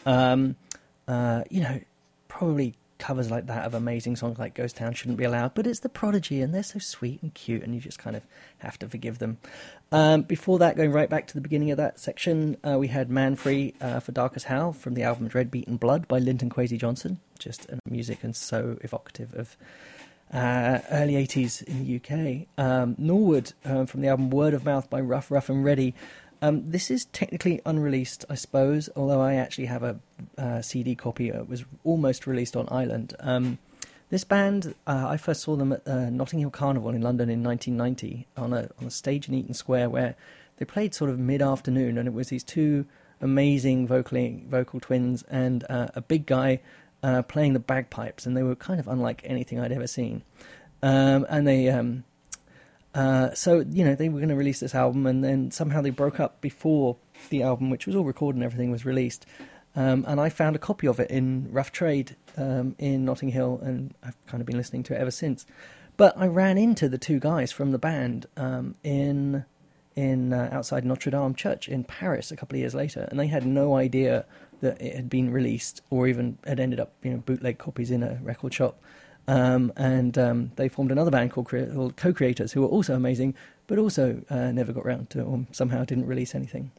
Um, 0.05 0.55
uh, 1.05 1.43
you 1.49 1.61
know, 1.61 1.81
probably 2.29 2.75
covers 2.97 3.29
like 3.29 3.47
that 3.47 3.65
of 3.65 3.73
amazing 3.73 4.15
songs 4.15 4.39
like 4.39 4.53
Ghost 4.53 4.77
Town 4.77 4.93
shouldn't 4.93 5.17
be 5.17 5.25
allowed, 5.25 5.53
but 5.53 5.67
it's 5.67 5.81
The 5.81 5.89
Prodigy 5.89 6.41
and 6.41 6.55
they're 6.55 6.63
so 6.63 6.79
sweet 6.79 7.21
and 7.21 7.33
cute 7.33 7.61
and 7.61 7.75
you 7.75 7.81
just 7.81 7.99
kind 7.99 8.15
of 8.15 8.23
have 8.59 8.79
to 8.79 8.87
forgive 8.87 9.19
them. 9.19 9.37
Um, 9.91 10.21
before 10.21 10.59
that, 10.59 10.77
going 10.77 10.93
right 10.93 11.09
back 11.09 11.27
to 11.27 11.33
the 11.33 11.41
beginning 11.41 11.71
of 11.71 11.77
that 11.77 11.99
section, 11.99 12.55
uh, 12.65 12.77
we 12.79 12.87
had 12.87 13.09
Man 13.09 13.35
Free 13.35 13.73
for 14.01 14.13
Darcus 14.13 14.45
Howe 14.45 14.71
from 14.71 14.93
the 14.93 15.03
album 15.03 15.27
Dread 15.27 15.51
Beat 15.51 15.67
An' 15.67 15.75
Blood 15.75 16.07
by 16.07 16.19
Linton 16.19 16.49
Kwesi 16.49 16.79
Johnson. 16.79 17.19
Just 17.37 17.67
music 17.85 18.23
and 18.23 18.33
so 18.33 18.77
evocative 18.81 19.33
of 19.33 19.57
uh, 20.33 20.79
early 20.91 21.13
80s 21.13 21.63
in 21.63 21.85
the 21.85 21.95
UK. 21.97 22.47
Um, 22.57 22.95
Norwood 22.97 23.53
um, 23.65 23.85
from 23.85 24.01
the 24.01 24.07
album 24.07 24.29
Word 24.29 24.53
of 24.53 24.65
Mouth 24.65 24.89
by 24.89 25.01
Ruff, 25.01 25.31
Ruff 25.31 25.49
and 25.49 25.63
Ready. 25.63 25.93
Um, 26.41 26.69
this 26.69 26.89
is 26.89 27.05
technically 27.05 27.61
unreleased, 27.65 28.25
I 28.29 28.35
suppose, 28.35 28.89
although 28.95 29.21
I 29.21 29.35
actually 29.35 29.65
have 29.65 29.83
a 29.83 29.99
uh, 30.37 30.61
CD 30.61 30.95
copy. 30.95 31.29
It 31.29 31.49
was 31.49 31.65
almost 31.83 32.27
released 32.27 32.55
on 32.55 32.67
Island. 32.71 33.13
Um, 33.19 33.57
this 34.09 34.23
band, 34.23 34.73
uh, 34.87 35.07
I 35.07 35.17
first 35.17 35.41
saw 35.41 35.55
them 35.55 35.73
at 35.73 35.87
uh, 35.87 36.09
Notting 36.09 36.39
Hill 36.39 36.49
Carnival 36.49 36.89
in 36.91 37.01
London 37.01 37.29
in 37.29 37.43
1990 37.43 38.25
on 38.37 38.53
a, 38.53 38.69
on 38.79 38.87
a 38.87 38.89
stage 38.89 39.27
in 39.27 39.35
Eaton 39.35 39.53
Square 39.53 39.89
where 39.89 40.15
they 40.57 40.65
played 40.65 40.95
sort 40.95 41.09
of 41.09 41.19
mid 41.19 41.41
afternoon, 41.41 41.97
and 41.97 42.07
it 42.07 42.13
was 42.13 42.29
these 42.29 42.43
two 42.43 42.85
amazing 43.21 43.85
vocally, 43.85 44.43
vocal 44.47 44.79
twins 44.79 45.23
and 45.29 45.65
uh, 45.69 45.87
a 45.95 46.01
big 46.01 46.25
guy 46.25 46.59
uh, 47.03 47.21
playing 47.23 47.53
the 47.53 47.59
bagpipes, 47.59 48.25
and 48.25 48.35
they 48.35 48.43
were 48.43 48.55
kind 48.55 48.79
of 48.79 48.87
unlike 48.87 49.21
anything 49.23 49.59
I'd 49.59 49.71
ever 49.71 49.87
seen. 49.87 50.23
Um, 50.81 51.25
and 51.29 51.47
they, 51.47 51.69
um, 51.69 52.03
uh, 52.93 53.33
so 53.33 53.65
you 53.69 53.83
know, 53.85 53.95
they 53.95 54.09
were 54.09 54.19
going 54.19 54.29
to 54.29 54.35
release 54.35 54.59
this 54.59 54.75
album, 54.75 55.05
and 55.05 55.23
then 55.23 55.51
somehow 55.51 55.81
they 55.81 55.89
broke 55.89 56.19
up 56.19 56.41
before 56.41 56.97
the 57.29 57.43
album, 57.43 57.69
which 57.69 57.85
was 57.85 57.95
all 57.95 58.03
recorded 58.05 58.37
and 58.37 58.45
everything, 58.45 58.71
was 58.71 58.85
released. 58.85 59.25
Um, 59.75 60.03
and 60.07 60.19
I 60.19 60.29
found 60.29 60.55
a 60.55 60.59
copy 60.59 60.87
of 60.87 60.99
it 60.99 61.11
in 61.11 61.47
rough 61.51 61.71
trade 61.71 62.15
um, 62.37 62.75
in 62.79 63.05
Notting 63.05 63.29
Hill, 63.29 63.59
and 63.63 63.93
I've 64.03 64.17
kind 64.25 64.41
of 64.41 64.47
been 64.47 64.57
listening 64.57 64.83
to 64.83 64.93
it 64.93 64.97
ever 64.97 65.11
since. 65.11 65.45
But 65.95 66.17
I 66.17 66.27
ran 66.27 66.57
into 66.57 66.89
the 66.89 66.97
two 66.97 67.19
guys 67.19 67.51
from 67.51 67.71
the 67.71 67.77
band 67.77 68.25
um, 68.37 68.75
in 68.83 69.45
in 69.95 70.31
uh, 70.31 70.49
outside 70.51 70.85
Notre 70.85 71.11
Dame 71.11 71.35
Church 71.35 71.67
in 71.67 71.83
Paris 71.83 72.31
a 72.31 72.37
couple 72.37 72.55
of 72.55 72.61
years 72.61 72.73
later, 72.73 73.07
and 73.09 73.19
they 73.19 73.27
had 73.27 73.45
no 73.45 73.75
idea 73.75 74.25
that 74.61 74.81
it 74.81 74.95
had 74.95 75.09
been 75.09 75.31
released 75.31 75.81
or 75.89 76.07
even 76.07 76.37
had 76.45 76.59
ended 76.59 76.79
up 76.79 76.93
you 77.03 77.11
know 77.11 77.17
bootleg 77.17 77.57
copies 77.57 77.91
in 77.91 78.03
a 78.03 78.19
record 78.21 78.53
shop. 78.53 78.81
Um, 79.27 79.71
and 79.77 80.17
um, 80.17 80.51
they 80.55 80.69
formed 80.69 80.91
another 80.91 81.11
band 81.11 81.31
called, 81.31 81.47
Cre- 81.47 81.71
called 81.71 81.95
Co-Creators, 81.97 82.51
who 82.51 82.61
were 82.61 82.67
also 82.67 82.95
amazing, 82.95 83.35
but 83.67 83.77
also 83.77 84.23
uh, 84.31 84.51
never 84.51 84.73
got 84.73 84.85
round 84.85 85.11
to, 85.11 85.21
or 85.21 85.45
somehow 85.51 85.83
didn't 85.85 86.07
release 86.07 86.33
anything, 86.33 86.71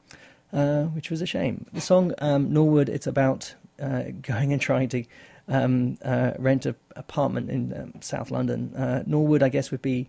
uh, 0.53 0.85
which 0.85 1.11
was 1.11 1.23
a 1.23 1.27
shame. 1.27 1.67
The 1.73 1.81
song 1.81 2.13
um, 2.19 2.53
Norwood, 2.53 2.89
it's 2.89 3.07
about 3.07 3.55
uh, 3.81 4.05
going 4.21 4.53
and 4.53 4.61
trying 4.61 4.89
to 4.89 5.05
um, 5.47 5.97
uh, 6.05 6.33
rent 6.39 6.67
an 6.67 6.75
apartment 6.97 7.51
in 7.51 7.73
um, 7.73 8.03
South 8.03 8.33
London. 8.33 8.75
Uh, 8.75 9.05
Norwood, 9.07 9.45
I 9.45 9.49
guess, 9.49 9.71
would 9.71 9.83
be 9.83 10.09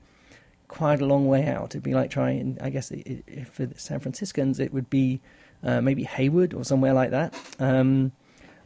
quite 0.68 1.00
a 1.00 1.06
long 1.06 1.28
way 1.28 1.46
out. 1.46 1.72
It'd 1.72 1.84
be 1.84 1.94
like 1.94 2.10
trying, 2.10 2.58
I 2.60 2.72
guess, 2.72 2.92
i 2.92 3.22
i 3.38 3.44
for 3.44 3.68
the 3.68 3.78
San 3.78 4.00
Franciscans, 4.00 4.60
it 4.60 4.74
would 4.74 4.90
be 4.90 5.22
uh, 5.64 5.82
maybe 5.82 6.04
Hayward 6.04 6.54
or 6.54 6.64
somewhere 6.64 6.94
like 6.94 7.12
that. 7.12 7.34
Um, 7.60 8.12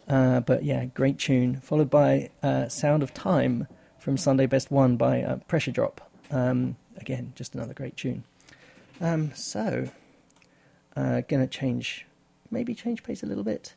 uh, 0.08 0.40
but 0.42 0.64
yeah, 0.64 0.86
great 0.86 1.18
tune. 1.18 1.58
Followed 1.58 1.90
by 1.90 2.30
uh, 2.44 2.68
Sound 2.68 3.04
of 3.04 3.14
Time 3.14 3.68
from 4.00 4.18
Sunday 4.18 4.46
Best 4.46 4.72
One 4.72 4.98
by 4.98 5.24
uh, 5.24 5.38
Pressure 5.48 5.72
Drop. 5.72 6.10
Um, 6.32 6.76
again, 6.98 7.34
just 7.36 7.56
another 7.56 7.74
great 7.74 7.98
tune. 7.98 8.24
Um, 9.02 9.34
so, 9.34 9.90
uh, 10.96 11.22
gonna 11.28 11.48
change, 11.48 12.06
maybe 12.52 12.76
change 12.76 13.04
pace 13.04 13.24
a 13.24 13.26
little 13.26 13.44
bit. 13.44 13.76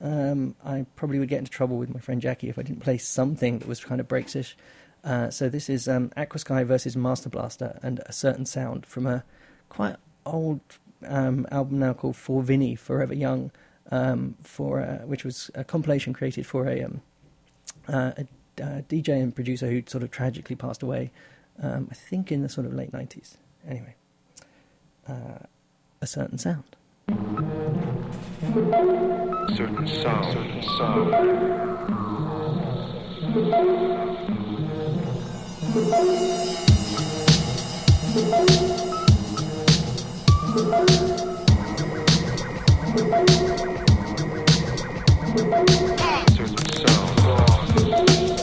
Um, 0.00 0.54
I 0.64 0.86
probably 0.96 1.18
would 1.18 1.28
get 1.28 1.38
into 1.38 1.50
trouble 1.50 1.76
with 1.76 1.92
my 1.92 2.00
friend 2.00 2.20
Jackie 2.20 2.48
if 2.48 2.58
I 2.58 2.62
didn't 2.62 2.80
play 2.80 2.98
something 2.98 3.58
that 3.58 3.68
was 3.68 3.84
kind 3.84 4.00
of 4.00 4.08
breaksish. 4.08 4.54
Uh, 5.02 5.30
so 5.30 5.48
this 5.48 5.68
is 5.68 5.88
um, 5.88 6.10
Aquasky 6.16 6.64
versus 6.66 6.96
Masterblaster 6.96 7.78
and 7.82 8.00
a 8.06 8.12
certain 8.12 8.46
sound 8.46 8.86
from 8.86 9.06
a 9.06 9.24
quite 9.68 9.96
old 10.26 10.60
um, 11.06 11.46
album 11.50 11.78
now 11.78 11.92
called 11.92 12.16
For 12.16 12.42
VINI 12.42 12.74
Forever 12.74 13.14
Young, 13.14 13.50
um, 13.90 14.36
for 14.42 14.80
uh, 14.80 14.98
which 15.06 15.24
was 15.24 15.50
a 15.54 15.64
compilation 15.64 16.12
created 16.12 16.46
for 16.46 16.68
a, 16.68 16.82
um, 16.82 17.00
uh, 17.88 18.12
a, 18.16 18.26
a 18.62 18.82
DJ 18.82 19.20
and 19.22 19.34
producer 19.34 19.68
who 19.68 19.82
sort 19.86 20.02
of 20.02 20.10
tragically 20.10 20.56
passed 20.56 20.82
away, 20.82 21.10
um, 21.62 21.88
I 21.90 21.94
think 21.94 22.30
in 22.30 22.42
the 22.42 22.48
sort 22.48 22.66
of 22.66 22.74
late 22.74 22.92
nineties. 22.92 23.36
Anyway, 23.66 23.94
uh, 25.08 25.38
a 26.00 26.06
certain 26.06 26.38
sound. 26.38 26.64
Certain 29.56 29.86
sound. 29.86 30.32
Certain 30.32 30.62
sound. 38.72 38.89
Certain 40.50 40.90
sound. 46.74 48.39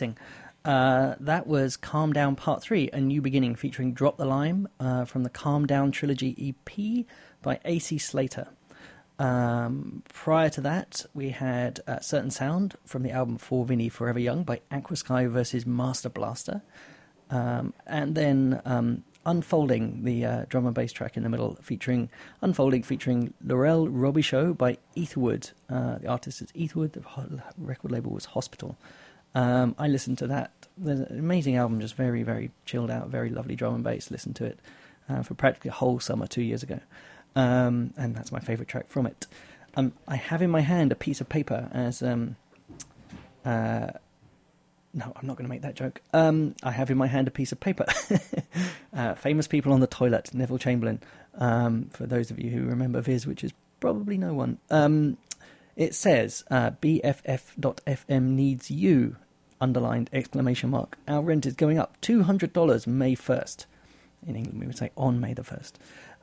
Relaxing. 0.00 0.16
Uh, 0.64 1.14
that 1.20 1.46
was 1.46 1.76
Calm 1.76 2.12
Down 2.12 2.36
Part 2.36 2.62
3, 2.62 2.90
A 2.92 3.00
New 3.00 3.20
Beginning, 3.22 3.54
featuring 3.54 3.94
Drop 3.94 4.16
the 4.16 4.24
Lime 4.24 4.68
uh, 4.78 5.04
from 5.04 5.22
the 5.22 5.30
Calm 5.30 5.66
Down 5.66 5.90
Trilogy 5.90 6.54
EP 6.54 7.06
by 7.42 7.58
AC 7.64 7.98
Slater. 7.98 8.48
Um, 9.18 10.02
prior 10.12 10.50
to 10.50 10.60
that, 10.60 11.04
we 11.14 11.30
had 11.30 11.80
uh, 11.88 11.98
Certain 12.00 12.30
Sound 12.30 12.76
from 12.84 13.02
the 13.02 13.10
album 13.10 13.38
For 13.38 13.64
VINI 13.64 13.88
Forever 13.88 14.20
Young 14.20 14.44
by 14.44 14.60
Aquasky 14.70 15.28
versus 15.28 15.64
Masterblaster. 15.64 16.62
Um, 17.30 17.72
and 17.86 18.14
then 18.14 18.60
um, 18.64 19.02
Unfolding, 19.26 20.04
the 20.04 20.24
uh, 20.24 20.44
drum 20.48 20.66
and 20.66 20.74
bass 20.74 20.92
track 20.92 21.16
in 21.16 21.22
the 21.22 21.28
middle, 21.28 21.58
featuring 21.60 22.08
Unfolding, 22.40 22.82
featuring 22.84 23.34
Laurelle 23.44 23.88
Robichaud 23.88 24.56
by 24.56 24.78
Etherwood. 24.96 25.50
Uh, 25.68 25.98
the 25.98 26.06
artist 26.06 26.40
is 26.40 26.52
Etherwood, 26.54 26.92
the 26.92 27.02
record 27.58 27.90
label 27.90 28.12
was 28.12 28.26
Hospital. 28.26 28.78
Um, 29.34 29.74
I 29.78 29.88
listened 29.88 30.18
to 30.18 30.26
that. 30.28 30.52
There's 30.76 31.00
an 31.00 31.18
amazing 31.18 31.56
album, 31.56 31.80
just 31.80 31.94
very, 31.94 32.22
very 32.22 32.50
chilled 32.64 32.90
out, 32.90 33.08
very 33.08 33.30
lovely 33.30 33.56
drum 33.56 33.74
and 33.74 33.84
bass. 33.84 34.10
Listened 34.10 34.36
to 34.36 34.44
it 34.44 34.58
uh, 35.08 35.22
for 35.22 35.34
practically 35.34 35.70
a 35.70 35.74
whole 35.74 36.00
summer 36.00 36.26
two 36.26 36.42
years 36.42 36.62
ago. 36.62 36.80
Um, 37.36 37.92
and 37.96 38.14
that's 38.14 38.32
my 38.32 38.40
favourite 38.40 38.68
track 38.68 38.88
from 38.88 39.06
it. 39.06 39.26
Um, 39.76 39.92
I 40.06 40.16
have 40.16 40.42
in 40.42 40.50
my 40.50 40.60
hand 40.60 40.92
a 40.92 40.96
piece 40.96 41.20
of 41.20 41.28
paper 41.28 41.68
as 41.72 42.02
um, 42.02 42.36
uh, 43.44 43.88
no, 44.94 45.12
I'm 45.14 45.26
not 45.26 45.36
going 45.36 45.44
to 45.44 45.50
make 45.50 45.62
that 45.62 45.74
joke. 45.74 46.00
Um, 46.12 46.54
I 46.62 46.70
have 46.70 46.90
in 46.90 46.98
my 46.98 47.06
hand 47.06 47.28
a 47.28 47.30
piece 47.30 47.52
of 47.52 47.60
paper. 47.60 47.84
uh, 48.92 49.14
famous 49.14 49.46
people 49.46 49.72
on 49.72 49.80
the 49.80 49.86
toilet, 49.86 50.32
Neville 50.34 50.58
Chamberlain. 50.58 51.00
Um, 51.34 51.90
for 51.92 52.06
those 52.06 52.30
of 52.30 52.40
you 52.40 52.50
who 52.50 52.64
remember 52.64 53.00
Viz, 53.00 53.26
which 53.26 53.44
is 53.44 53.52
probably 53.80 54.18
no 54.18 54.34
one. 54.34 54.58
Um, 54.70 55.16
it 55.78 55.94
says 55.94 56.44
uh, 56.50 56.72
BFF.FM 56.82 58.22
needs 58.22 58.68
you, 58.68 59.14
underlined 59.60 60.10
exclamation 60.12 60.70
mark. 60.70 60.98
Our 61.06 61.22
rent 61.22 61.46
is 61.46 61.54
going 61.54 61.78
up 61.78 61.98
$200 62.02 62.86
May 62.88 63.14
1st. 63.14 63.66
In 64.26 64.34
England, 64.34 64.58
we 64.58 64.66
would 64.66 64.76
say 64.76 64.90
on 64.96 65.20
May 65.20 65.34
the 65.34 65.42
1st. 65.42 65.74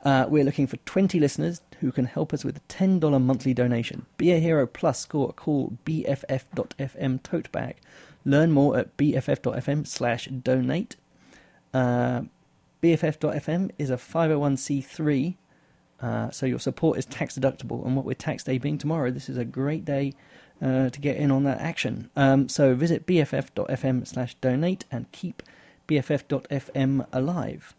Uh, 0.04 0.26
we're 0.28 0.44
looking 0.44 0.66
for 0.66 0.76
20 0.76 1.18
listeners 1.18 1.62
who 1.80 1.90
can 1.90 2.04
help 2.04 2.34
us 2.34 2.44
with 2.44 2.58
a 2.58 2.72
$10 2.72 3.20
monthly 3.20 3.54
donation. 3.54 4.04
Be 4.18 4.30
a 4.30 4.38
hero 4.38 4.66
plus 4.66 5.00
score 5.00 5.32
cool 5.32 5.78
BFF.FM 5.86 7.22
tote 7.22 7.50
bag. 7.50 7.76
Learn 8.26 8.52
more 8.52 8.76
at 8.76 8.94
BFF.FM 8.98 9.86
slash 9.86 10.26
donate. 10.26 10.96
Uh, 11.72 12.22
BFF.FM 12.82 13.70
is 13.78 13.88
a 13.88 13.96
501c3, 13.96 15.36
uh, 16.00 16.30
so 16.30 16.46
your 16.46 16.58
support 16.58 16.98
is 16.98 17.06
tax 17.06 17.38
deductible. 17.38 17.84
And 17.86 17.96
what 17.96 18.04
with 18.04 18.18
tax 18.18 18.44
day 18.44 18.58
being 18.58 18.78
tomorrow, 18.78 19.10
this 19.10 19.28
is 19.28 19.36
a 19.36 19.44
great 19.44 19.84
day 19.84 20.14
uh, 20.60 20.90
to 20.90 21.00
get 21.00 21.16
in 21.16 21.30
on 21.30 21.44
that 21.44 21.60
action. 21.60 22.10
Um, 22.16 22.48
so 22.48 22.74
visit 22.74 23.06
BFF.FM 23.06 24.06
slash 24.06 24.34
donate 24.36 24.84
and 24.90 25.10
keep 25.12 25.42
BFF.FM 25.88 27.06
alive. 27.12 27.74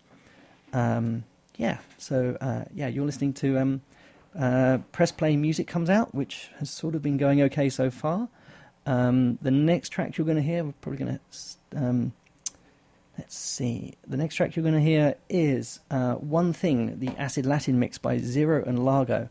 Um, 0.73 1.23
yeah, 1.57 1.79
so 1.97 2.37
uh, 2.41 2.65
yeah, 2.73 2.87
you're 2.87 3.05
listening 3.05 3.33
to 3.33 3.59
um, 3.59 3.81
uh, 4.37 4.79
Press 4.91 5.11
Play 5.11 5.35
Music 5.35 5.67
Comes 5.67 5.89
Out, 5.89 6.13
which 6.13 6.49
has 6.59 6.69
sort 6.69 6.95
of 6.95 7.01
been 7.01 7.17
going 7.17 7.41
okay 7.43 7.69
so 7.69 7.89
far. 7.89 8.29
Um, 8.85 9.37
the 9.41 9.51
next 9.51 9.89
track 9.89 10.17
you're 10.17 10.25
going 10.25 10.37
to 10.37 10.43
hear, 10.43 10.63
we're 10.63 10.73
probably 10.81 11.05
going 11.05 11.19
to. 11.19 12.11
Let's 13.17 13.35
see. 13.35 13.95
The 14.07 14.17
next 14.17 14.35
track 14.35 14.55
you're 14.55 14.63
going 14.63 14.75
to 14.75 14.81
hear 14.81 15.15
is 15.27 15.79
uh, 15.89 16.13
One 16.15 16.53
Thing, 16.53 16.99
the 16.99 17.09
Acid 17.17 17.45
Latin 17.45 17.79
mix 17.79 17.97
by 17.97 18.19
Zero 18.19 18.63
and 18.63 18.85
Largo. 18.85 19.27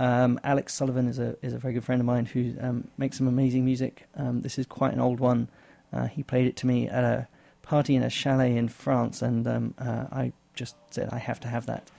Um, 0.00 0.40
Alex 0.42 0.74
Sullivan 0.74 1.08
is 1.08 1.18
a 1.18 1.36
is 1.42 1.52
a 1.52 1.58
very 1.58 1.74
good 1.74 1.84
friend 1.84 2.00
of 2.00 2.06
mine 2.06 2.26
who 2.26 2.54
um, 2.60 2.88
makes 2.98 3.18
some 3.18 3.28
amazing 3.28 3.64
music. 3.64 4.06
Um, 4.16 4.42
this 4.42 4.58
is 4.58 4.66
quite 4.66 4.92
an 4.92 5.00
old 5.00 5.20
one. 5.20 5.48
Uh, 5.92 6.06
he 6.06 6.22
played 6.22 6.46
it 6.46 6.56
to 6.56 6.66
me 6.66 6.88
at 6.88 7.04
a 7.04 7.28
party 7.62 7.94
in 7.94 8.02
a 8.02 8.10
chalet 8.10 8.56
in 8.56 8.68
France, 8.68 9.22
and 9.22 9.46
um, 9.46 9.74
uh, 9.78 10.06
I 10.10 10.32
just 10.54 10.76
said 10.90 11.08
I 11.12 11.18
have 11.18 11.40
to 11.40 11.48
have 11.48 11.66
that. 11.66 11.90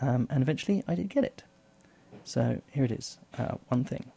Um, 0.00 0.28
and 0.30 0.42
eventually, 0.42 0.84
I 0.86 0.94
did 0.94 1.08
get 1.08 1.24
it. 1.24 1.42
So 2.24 2.60
here 2.70 2.84
it 2.84 2.92
is. 2.92 3.18
Uh, 3.36 3.56
one 3.68 3.84
thing. 3.84 4.12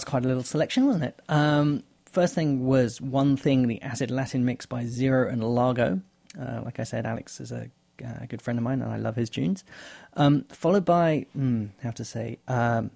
Was 0.00 0.04
quite 0.06 0.24
a 0.24 0.28
little 0.28 0.42
selection, 0.42 0.86
wasn't 0.86 1.04
it? 1.04 1.20
Um, 1.28 1.82
first 2.06 2.34
thing 2.34 2.64
was 2.64 3.02
One 3.02 3.36
Thing, 3.36 3.68
the 3.68 3.82
Acid 3.82 4.10
Latin 4.10 4.46
mix 4.46 4.64
by 4.64 4.84
Zer0 4.84 5.30
and 5.30 5.44
Largo. 5.44 6.00
Uh, 6.40 6.62
like 6.64 6.80
I 6.80 6.84
said, 6.84 7.04
Alex 7.04 7.38
is 7.38 7.52
a, 7.52 7.68
uh, 8.02 8.24
good 8.26 8.40
friend 8.40 8.58
of 8.58 8.62
mine 8.62 8.80
and 8.80 8.90
I 8.90 8.96
love 8.96 9.14
his 9.14 9.28
tunes. 9.28 9.62
Um, 10.14 10.44
followed 10.44 10.86
by, 10.86 11.26
mm, 11.36 11.68
how 11.82 11.90
to 11.90 12.04
say, 12.06 12.38
um, 12.48 12.90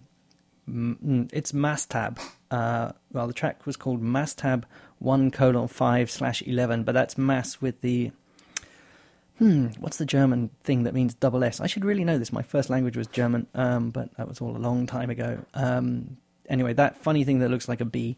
mm, 0.66 1.28
it's 1.30 1.52
Maßtab. 1.52 2.18
Uh, 2.50 2.92
well, 3.12 3.26
the 3.26 3.34
track 3.34 3.66
was 3.66 3.76
called 3.76 4.02
Maßtab 4.02 4.64
1 5.00 5.30
colon 5.30 5.68
5 5.68 6.10
slash 6.10 6.40
11, 6.40 6.84
but 6.84 6.92
that's 6.92 7.18
Mass 7.18 7.60
with 7.60 7.82
the 7.82 8.12
hmm, 9.38 9.66
what's 9.78 9.98
the 9.98 10.06
German 10.06 10.48
thing 10.62 10.84
that 10.84 10.94
means 10.94 11.12
double 11.12 11.44
S? 11.44 11.60
I 11.60 11.66
should 11.66 11.84
really 11.84 12.04
know 12.04 12.16
this. 12.16 12.32
My 12.32 12.42
first 12.42 12.70
language 12.70 12.96
was 12.96 13.08
German, 13.08 13.46
um, 13.54 13.90
but 13.90 14.16
that 14.16 14.26
was 14.26 14.40
all 14.40 14.56
a 14.56 14.58
long 14.58 14.86
time 14.86 15.10
ago. 15.10 15.44
Um, 15.52 16.16
anyway, 16.48 16.72
that 16.74 16.96
funny 16.98 17.24
thing 17.24 17.38
that 17.40 17.50
looks 17.50 17.68
like 17.68 17.80
a 17.80 17.84
B, 17.84 18.16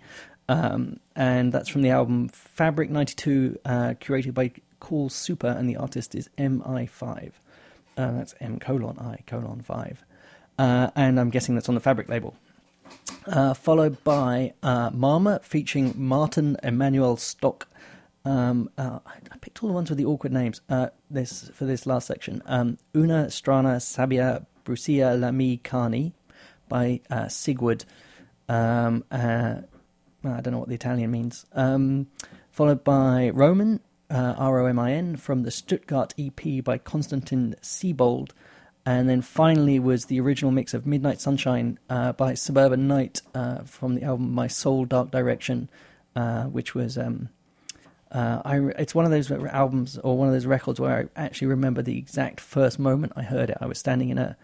um, 0.49 1.01
and 1.15 1.53
that's 1.53 1.69
from 1.69 1.83
the 1.83 1.91
album 1.91 2.29
Fabric 2.29 2.91
92, 2.91 3.59
uh, 3.65 3.71
curated 4.01 4.35
by 4.35 4.53
Cool 4.81 5.09
Super, 5.09 5.49
and 5.49 5.69
the 5.69 5.77
artist 5.77 6.15
is 6.15 6.29
MI5. 6.39 7.33
Uh, 7.97 8.13
that's 8.13 8.35
M 8.41 8.59
colon 8.59 8.99
I 8.99 9.19
colon 9.27 9.63
5. 9.63 10.05
Uh, 10.59 10.91
and 10.95 11.19
I'm 11.19 11.31
guessing 11.31 11.55
that's 11.55 11.69
on 11.69 11.75
the 11.75 11.81
Fabric 11.81 12.09
label. 12.09 12.35
Uh, 13.27 13.55
followed 13.55 14.03
by 14.05 14.53
uh, 14.63 14.91
Mama 14.93 15.41
featuring 15.43 15.95
Martin 15.97 16.57
Emmanuel 16.63 17.17
Stock. 17.17 17.69
Um, 18.25 18.71
uh, 18.79 19.01
I 19.07 19.39
picked 19.39 19.63
all 19.63 19.69
the 19.69 19.75
ones 19.75 19.89
with 19.89 19.99
the 19.99 20.05
awkward 20.05 20.33
names. 20.33 20.61
This 21.11 21.51
for 21.55 21.65
this 21.65 21.87
last 21.87 22.07
section. 22.07 22.43
Um, 22.47 22.79
Una 22.95 23.27
Strana 23.27 23.77
Sabia 23.81 24.47
Brucia 24.65 25.19
Lami 25.19 25.59
Carni 25.59 26.13
by 26.69 27.01
Sigurd. 27.29 27.85
Um, 28.49 29.05
uh, 29.11 29.57
I 30.25 30.41
don't 30.41 30.53
know 30.53 30.59
what 30.59 30.69
the 30.69 30.75
Italian 30.75 31.11
means. 31.11 31.47
Um, 31.53 32.09
followed 32.51 32.85
by 32.85 33.31
Roman 33.31 33.81
uh, 34.11 34.35
R 34.37 34.61
O 34.61 34.67
M 34.67 34.79
I 34.79 34.93
N 34.93 35.17
from 35.17 35.43
the 35.43 35.51
Stuttgart 35.51 36.15
EP 36.19 36.63
by 36.65 36.79
Konstantin 36.79 37.57
Sibold. 37.63 38.31
And 38.85 39.09
then 39.09 39.21
finally 39.21 39.81
was 39.81 40.05
the 40.05 40.21
original 40.21 40.53
mix 40.53 40.73
of 40.73 40.87
Midnight 40.87 41.21
Sunshine 41.21 41.79
uh, 41.91 42.13
by 42.13 42.35
Suburban 42.35 42.87
Night 42.87 43.21
uh, 43.35 43.65
from 43.65 43.97
the 43.97 44.05
album 44.05 44.33
My 44.33 44.47
Soul 44.47 44.85
Dark 44.85 45.11
Direction, 45.11 45.69
uh, 46.15 46.45
which 46.45 46.77
was 46.77 46.97
um, 46.97 47.29
uh, 48.13 48.43
I, 48.45 48.59
it's 48.79 48.95
one 48.95 49.05
of 49.05 49.11
those 49.11 49.31
albums 49.31 49.99
or 49.99 50.17
one 50.17 50.29
of 50.29 50.35
those 50.35 50.47
records 50.47 50.79
where 50.79 51.11
I 51.17 51.21
actually 51.21 51.49
remember 51.49 51.83
the 51.83 51.99
exact 51.99 52.39
first 52.39 52.79
moment 52.79 53.13
I 53.17 53.23
heard 53.23 53.51
it. 53.51 53.59
I 53.61 53.67
was 53.67 53.79
standing 53.79 54.11
in 54.11 54.19
a 54.19 54.37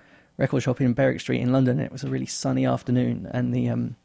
record 0.43 0.63
shop 0.65 0.81
in 0.81 0.93
Berwick 0.93 1.21
Street 1.21 1.41
in 1.41 1.53
London. 1.53 1.79
And 1.79 1.87
it 1.87 1.93
was 1.93 2.03
a 2.03 2.09
really 2.09 2.27
sunny 2.27 2.67
afternoon, 2.67 3.31
and 3.33 3.55
the 3.55 3.71
um, 3.71 3.97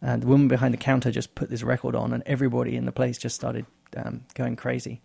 uh, 0.00 0.16
the 0.16 0.26
woman 0.26 0.48
behind 0.48 0.72
the 0.72 0.78
counter 0.78 1.10
just 1.10 1.34
put 1.34 1.50
this 1.50 1.62
record 1.62 1.94
on, 1.94 2.12
and 2.12 2.22
everybody 2.24 2.76
in 2.76 2.86
the 2.86 2.92
place 2.92 3.18
just 3.18 3.34
started 3.34 3.66
um, 3.96 4.24
going 4.34 4.56
crazy. 4.56 5.02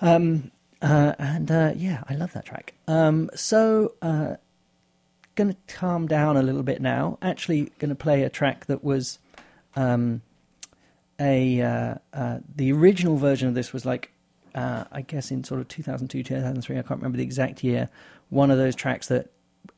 Um, 0.00 0.50
uh, 0.82 1.12
and 1.18 1.50
uh, 1.50 1.72
yeah, 1.76 2.02
I 2.08 2.14
love 2.14 2.32
that 2.32 2.46
track. 2.46 2.74
Um, 2.88 3.30
so, 3.34 3.94
uh, 4.00 4.36
to 5.36 5.56
calm 5.68 6.06
down 6.06 6.36
a 6.36 6.42
little 6.42 6.62
bit 6.62 6.80
now. 6.80 7.18
Actually, 7.22 7.66
to 7.78 7.94
play 7.94 8.22
a 8.22 8.30
track 8.30 8.66
that 8.66 8.82
was 8.82 9.18
um, 9.76 10.22
a 11.18 11.60
uh, 11.60 11.94
uh, 12.12 12.38
the 12.56 12.72
original 12.72 13.16
version 13.16 13.48
of 13.48 13.54
this 13.54 13.72
was 13.72 13.84
like 13.84 14.12
uh, 14.54 14.84
I 14.90 15.02
guess 15.02 15.30
in 15.30 15.44
sort 15.44 15.60
of 15.60 15.68
2002, 15.68 16.22
2003. 16.22 16.78
I 16.78 16.82
can't 16.82 17.00
remember 17.00 17.18
the 17.18 17.24
exact 17.24 17.62
year. 17.62 17.88
One 18.30 18.50
of 18.50 18.58
those 18.58 18.74
tracks 18.74 19.08
that 19.08 19.30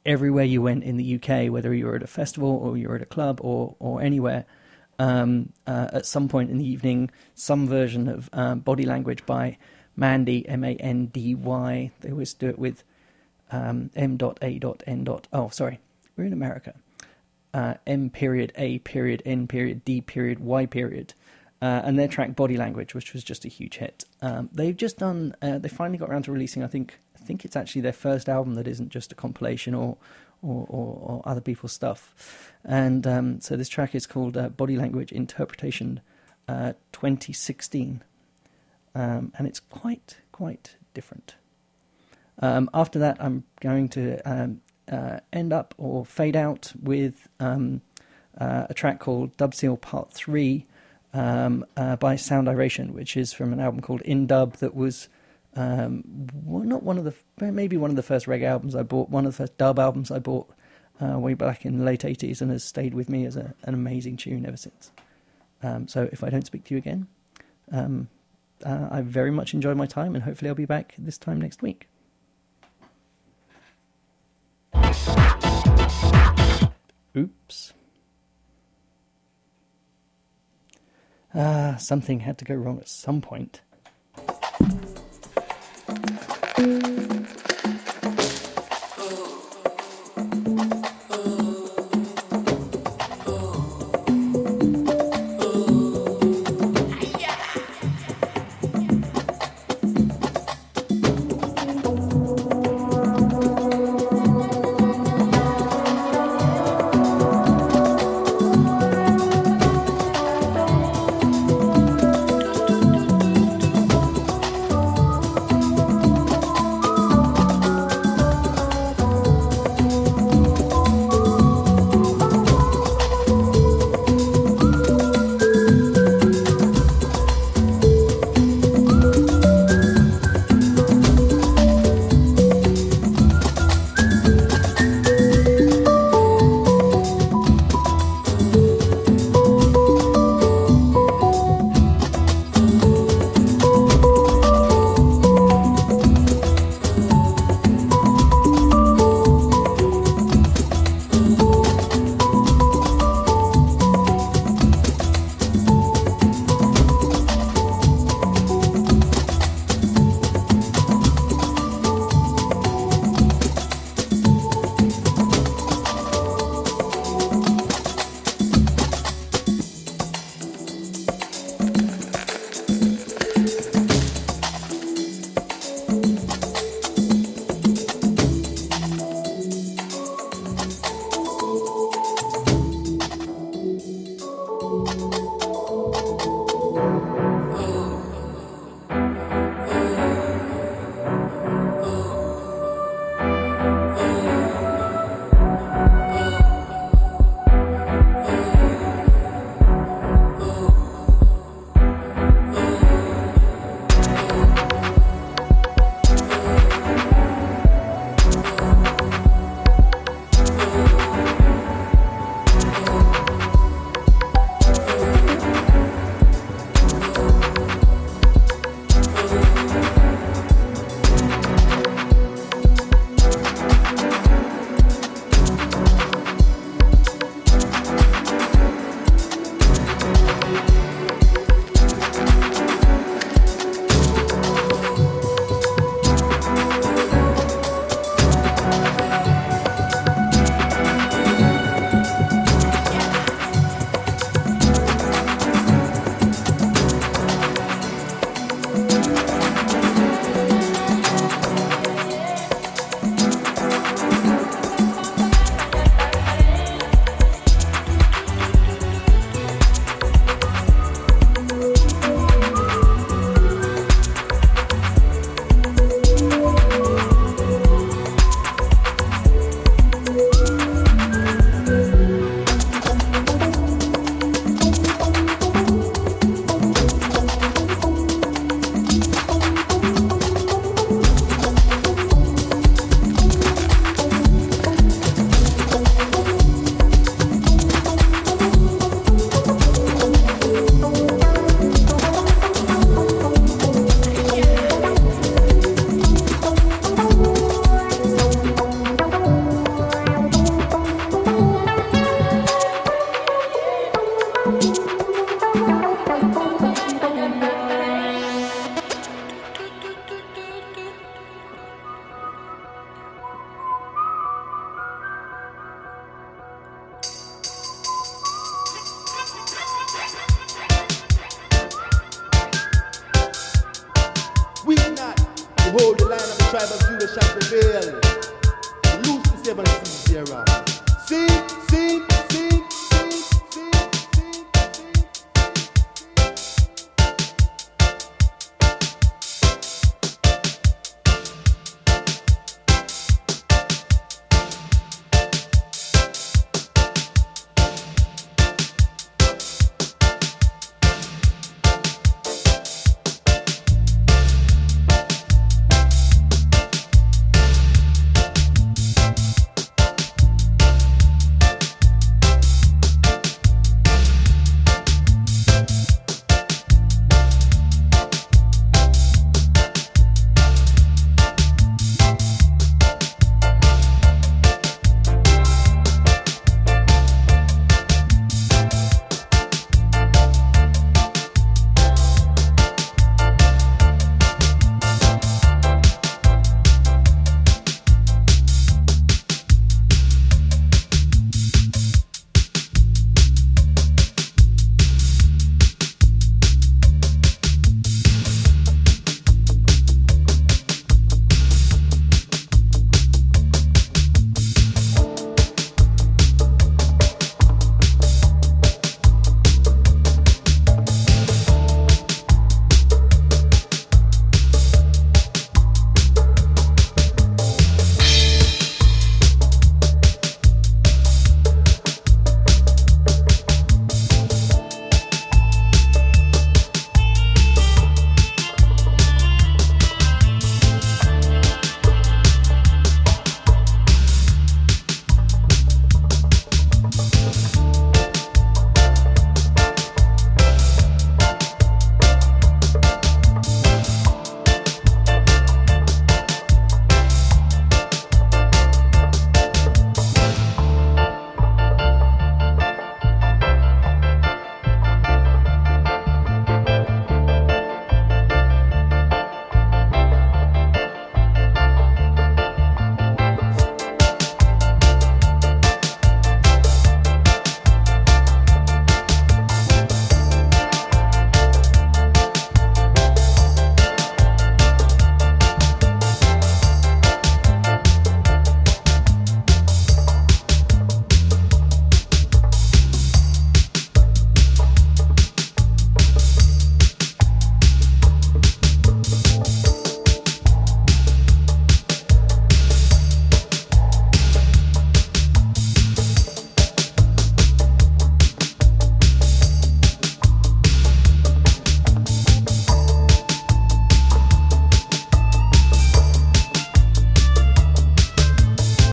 everywhere 0.05 0.45
you 0.45 0.63
went 0.63 0.85
in 0.85 0.97
the 0.97 1.15
UK, 1.17 1.51
whether 1.51 1.73
you 1.75 1.87
were 1.87 1.97
at 1.97 2.03
a 2.03 2.09
festival 2.09 2.51
or 2.51 2.77
you 2.77 2.89
were 2.89 2.97
at 2.97 3.03
a 3.03 3.07
club 3.07 3.41
or 3.43 3.77
or 3.79 4.03
anywhere, 4.03 4.45
um, 4.99 5.53
uh, 5.67 5.89
at 5.93 6.07
some 6.07 6.29
point 6.29 6.51
in 6.51 6.59
the 6.59 6.69
evening, 6.69 7.11
some 7.35 7.69
version 7.69 8.09
of 8.09 8.31
um, 8.33 8.61
Body 8.61 8.85
Language 8.85 9.27
by 9.27 9.59
Mandy 9.97 10.49
M 10.49 10.65
A 10.65 10.75
N 10.77 11.07
D 11.07 11.35
Y. 11.35 11.91
They 12.01 12.11
always 12.11 12.35
do 12.35 12.49
it 12.49 12.59
with 12.59 12.85
um, 13.51 13.91
M. 13.95 14.19
A. 14.41 14.61
N. 14.87 15.09
Oh, 15.33 15.49
sorry, 15.51 15.81
we're 16.17 16.25
in 16.25 16.33
America. 16.33 16.75
Uh, 17.55 17.75
M 17.87 18.09
period 18.09 18.53
A 18.57 18.79
period 18.79 19.23
N 19.27 19.47
period 19.47 19.85
D 19.85 20.01
period 20.01 20.41
Y 20.41 20.67
period 20.67 21.15
uh, 21.63 21.83
and 21.85 21.99
their 21.99 22.09
track 22.09 22.35
Body 22.35 22.57
Language, 22.57 22.95
which 22.95 23.13
was 23.13 23.23
just 23.23 23.45
a 23.45 23.49
huge 23.49 23.77
hit. 23.77 24.05
Um, 24.21 24.51
they've 24.53 24.77
just 24.77 24.99
done. 24.99 25.37
Uh, 25.41 25.59
they 25.59 25.69
finally 25.69 25.97
got 25.97 26.11
around 26.11 26.25
to 26.25 26.33
releasing. 26.33 26.65
I 26.65 26.67
think. 26.67 26.99
I 27.23 27.25
think 27.25 27.45
it's 27.45 27.55
actually 27.57 27.83
their 27.83 27.93
first 27.93 28.29
album 28.29 28.55
that 28.55 28.67
isn't 28.67 28.89
just 28.89 29.13
a 29.13 29.15
compilation 29.15 29.75
or 29.75 29.97
or, 30.43 30.67
or, 30.69 30.99
or 31.03 31.23
other 31.25 31.41
people's 31.41 31.73
stuff. 31.73 32.53
And 32.65 33.07
um, 33.07 33.41
so 33.41 33.57
this 33.57 33.69
track 33.69 33.95
is 33.95 34.09
called 34.09 34.37
uh, 34.37 34.49
Body 34.49 34.77
Language 34.77 35.13
Interpretation 35.13 36.01
uh, 36.49 36.73
2016, 36.91 38.03
um, 38.97 39.33
and 39.39 39.47
it's 39.47 39.61
quite 39.61 40.19
quite 40.33 40.77
different. 40.95 41.37
Um, 42.41 42.69
after 42.75 42.99
that, 42.99 43.19
I'm 43.21 43.45
going 43.61 43.89
to 43.91 44.19
um, 44.29 44.61
uh, 44.91 45.21
end 45.33 45.53
up 45.53 45.77
or 45.79 46.05
fade 46.05 46.35
out 46.35 46.73
with 46.83 47.29
um, 47.39 47.83
uh, 48.37 48.67
a 48.69 48.75
track 48.75 48.99
called 48.99 49.37
Dub 49.37 49.55
Seal 49.55 49.77
Part 49.77 50.13
Three 50.13 50.67
um, 51.15 51.65
uh, 51.77 51.95
by 51.95 52.17
Sound 52.17 52.49
Iration, 52.49 52.93
which 52.95 53.17
is 53.17 53.33
from 53.33 53.53
an 53.53 53.61
album 53.61 53.81
called 53.81 54.01
In 54.01 54.27
Dub 54.27 54.57
that 54.57 54.75
was 54.75 55.09
um, 55.57 56.03
not 56.47 56.83
one 56.83 56.99
of 56.99 57.05
the 57.05 57.15
maybe 57.53 57.77
one 57.77 57.91
of 57.91 57.97
the 57.97 58.03
first 58.03 58.27
reggae 58.27 58.45
albums 58.45 58.75
I 58.75 58.83
bought, 58.83 59.11
one 59.11 59.27
of 59.27 59.33
the 59.33 59.37
first 59.37 59.57
dub 59.59 59.79
albums 59.79 60.11
I 60.11 60.19
bought 60.19 60.49
uh, 61.01 61.19
way 61.19 61.35
back 61.35 61.65
in 61.65 61.79
the 61.79 61.85
late 61.85 62.05
eighties, 62.05 62.41
and 62.41 62.51
has 62.51 62.65
stayed 62.65 62.95
with 62.95 63.09
me 63.09 63.27
as 63.27 63.37
a, 63.37 63.55
an 63.65 63.75
amazing 63.75 64.17
tune 64.17 64.47
ever 64.47 64.57
since. 64.57 64.91
Um, 65.63 65.89
so 65.89 66.09
if 66.13 66.25
I 66.25 66.31
don't 66.31 66.47
speak 66.47 66.65
to 66.65 66.75
you 66.75 66.79
again, 66.79 67.07
um, 67.71 68.09
uh, 68.65 68.89
I 68.91 69.01
very 69.03 69.31
much 69.31 69.55
enjoyed 69.55 69.77
my 69.77 69.87
time, 69.87 70.15
and 70.15 70.25
hopefully 70.25 70.49
I'll 70.49 70.55
be 70.55 70.65
back 70.65 70.95
this 70.99 71.19
time 71.19 71.41
next 71.41 71.63
week. 71.63 71.89
Oops. 77.17 77.75
Ah, 81.35 81.77
something 81.79 82.21
had 82.21 82.39
to 82.39 82.45
go 82.45 82.55
wrong 82.55 82.79
at 82.79 82.89
some 82.89 83.21
point. 83.21 83.61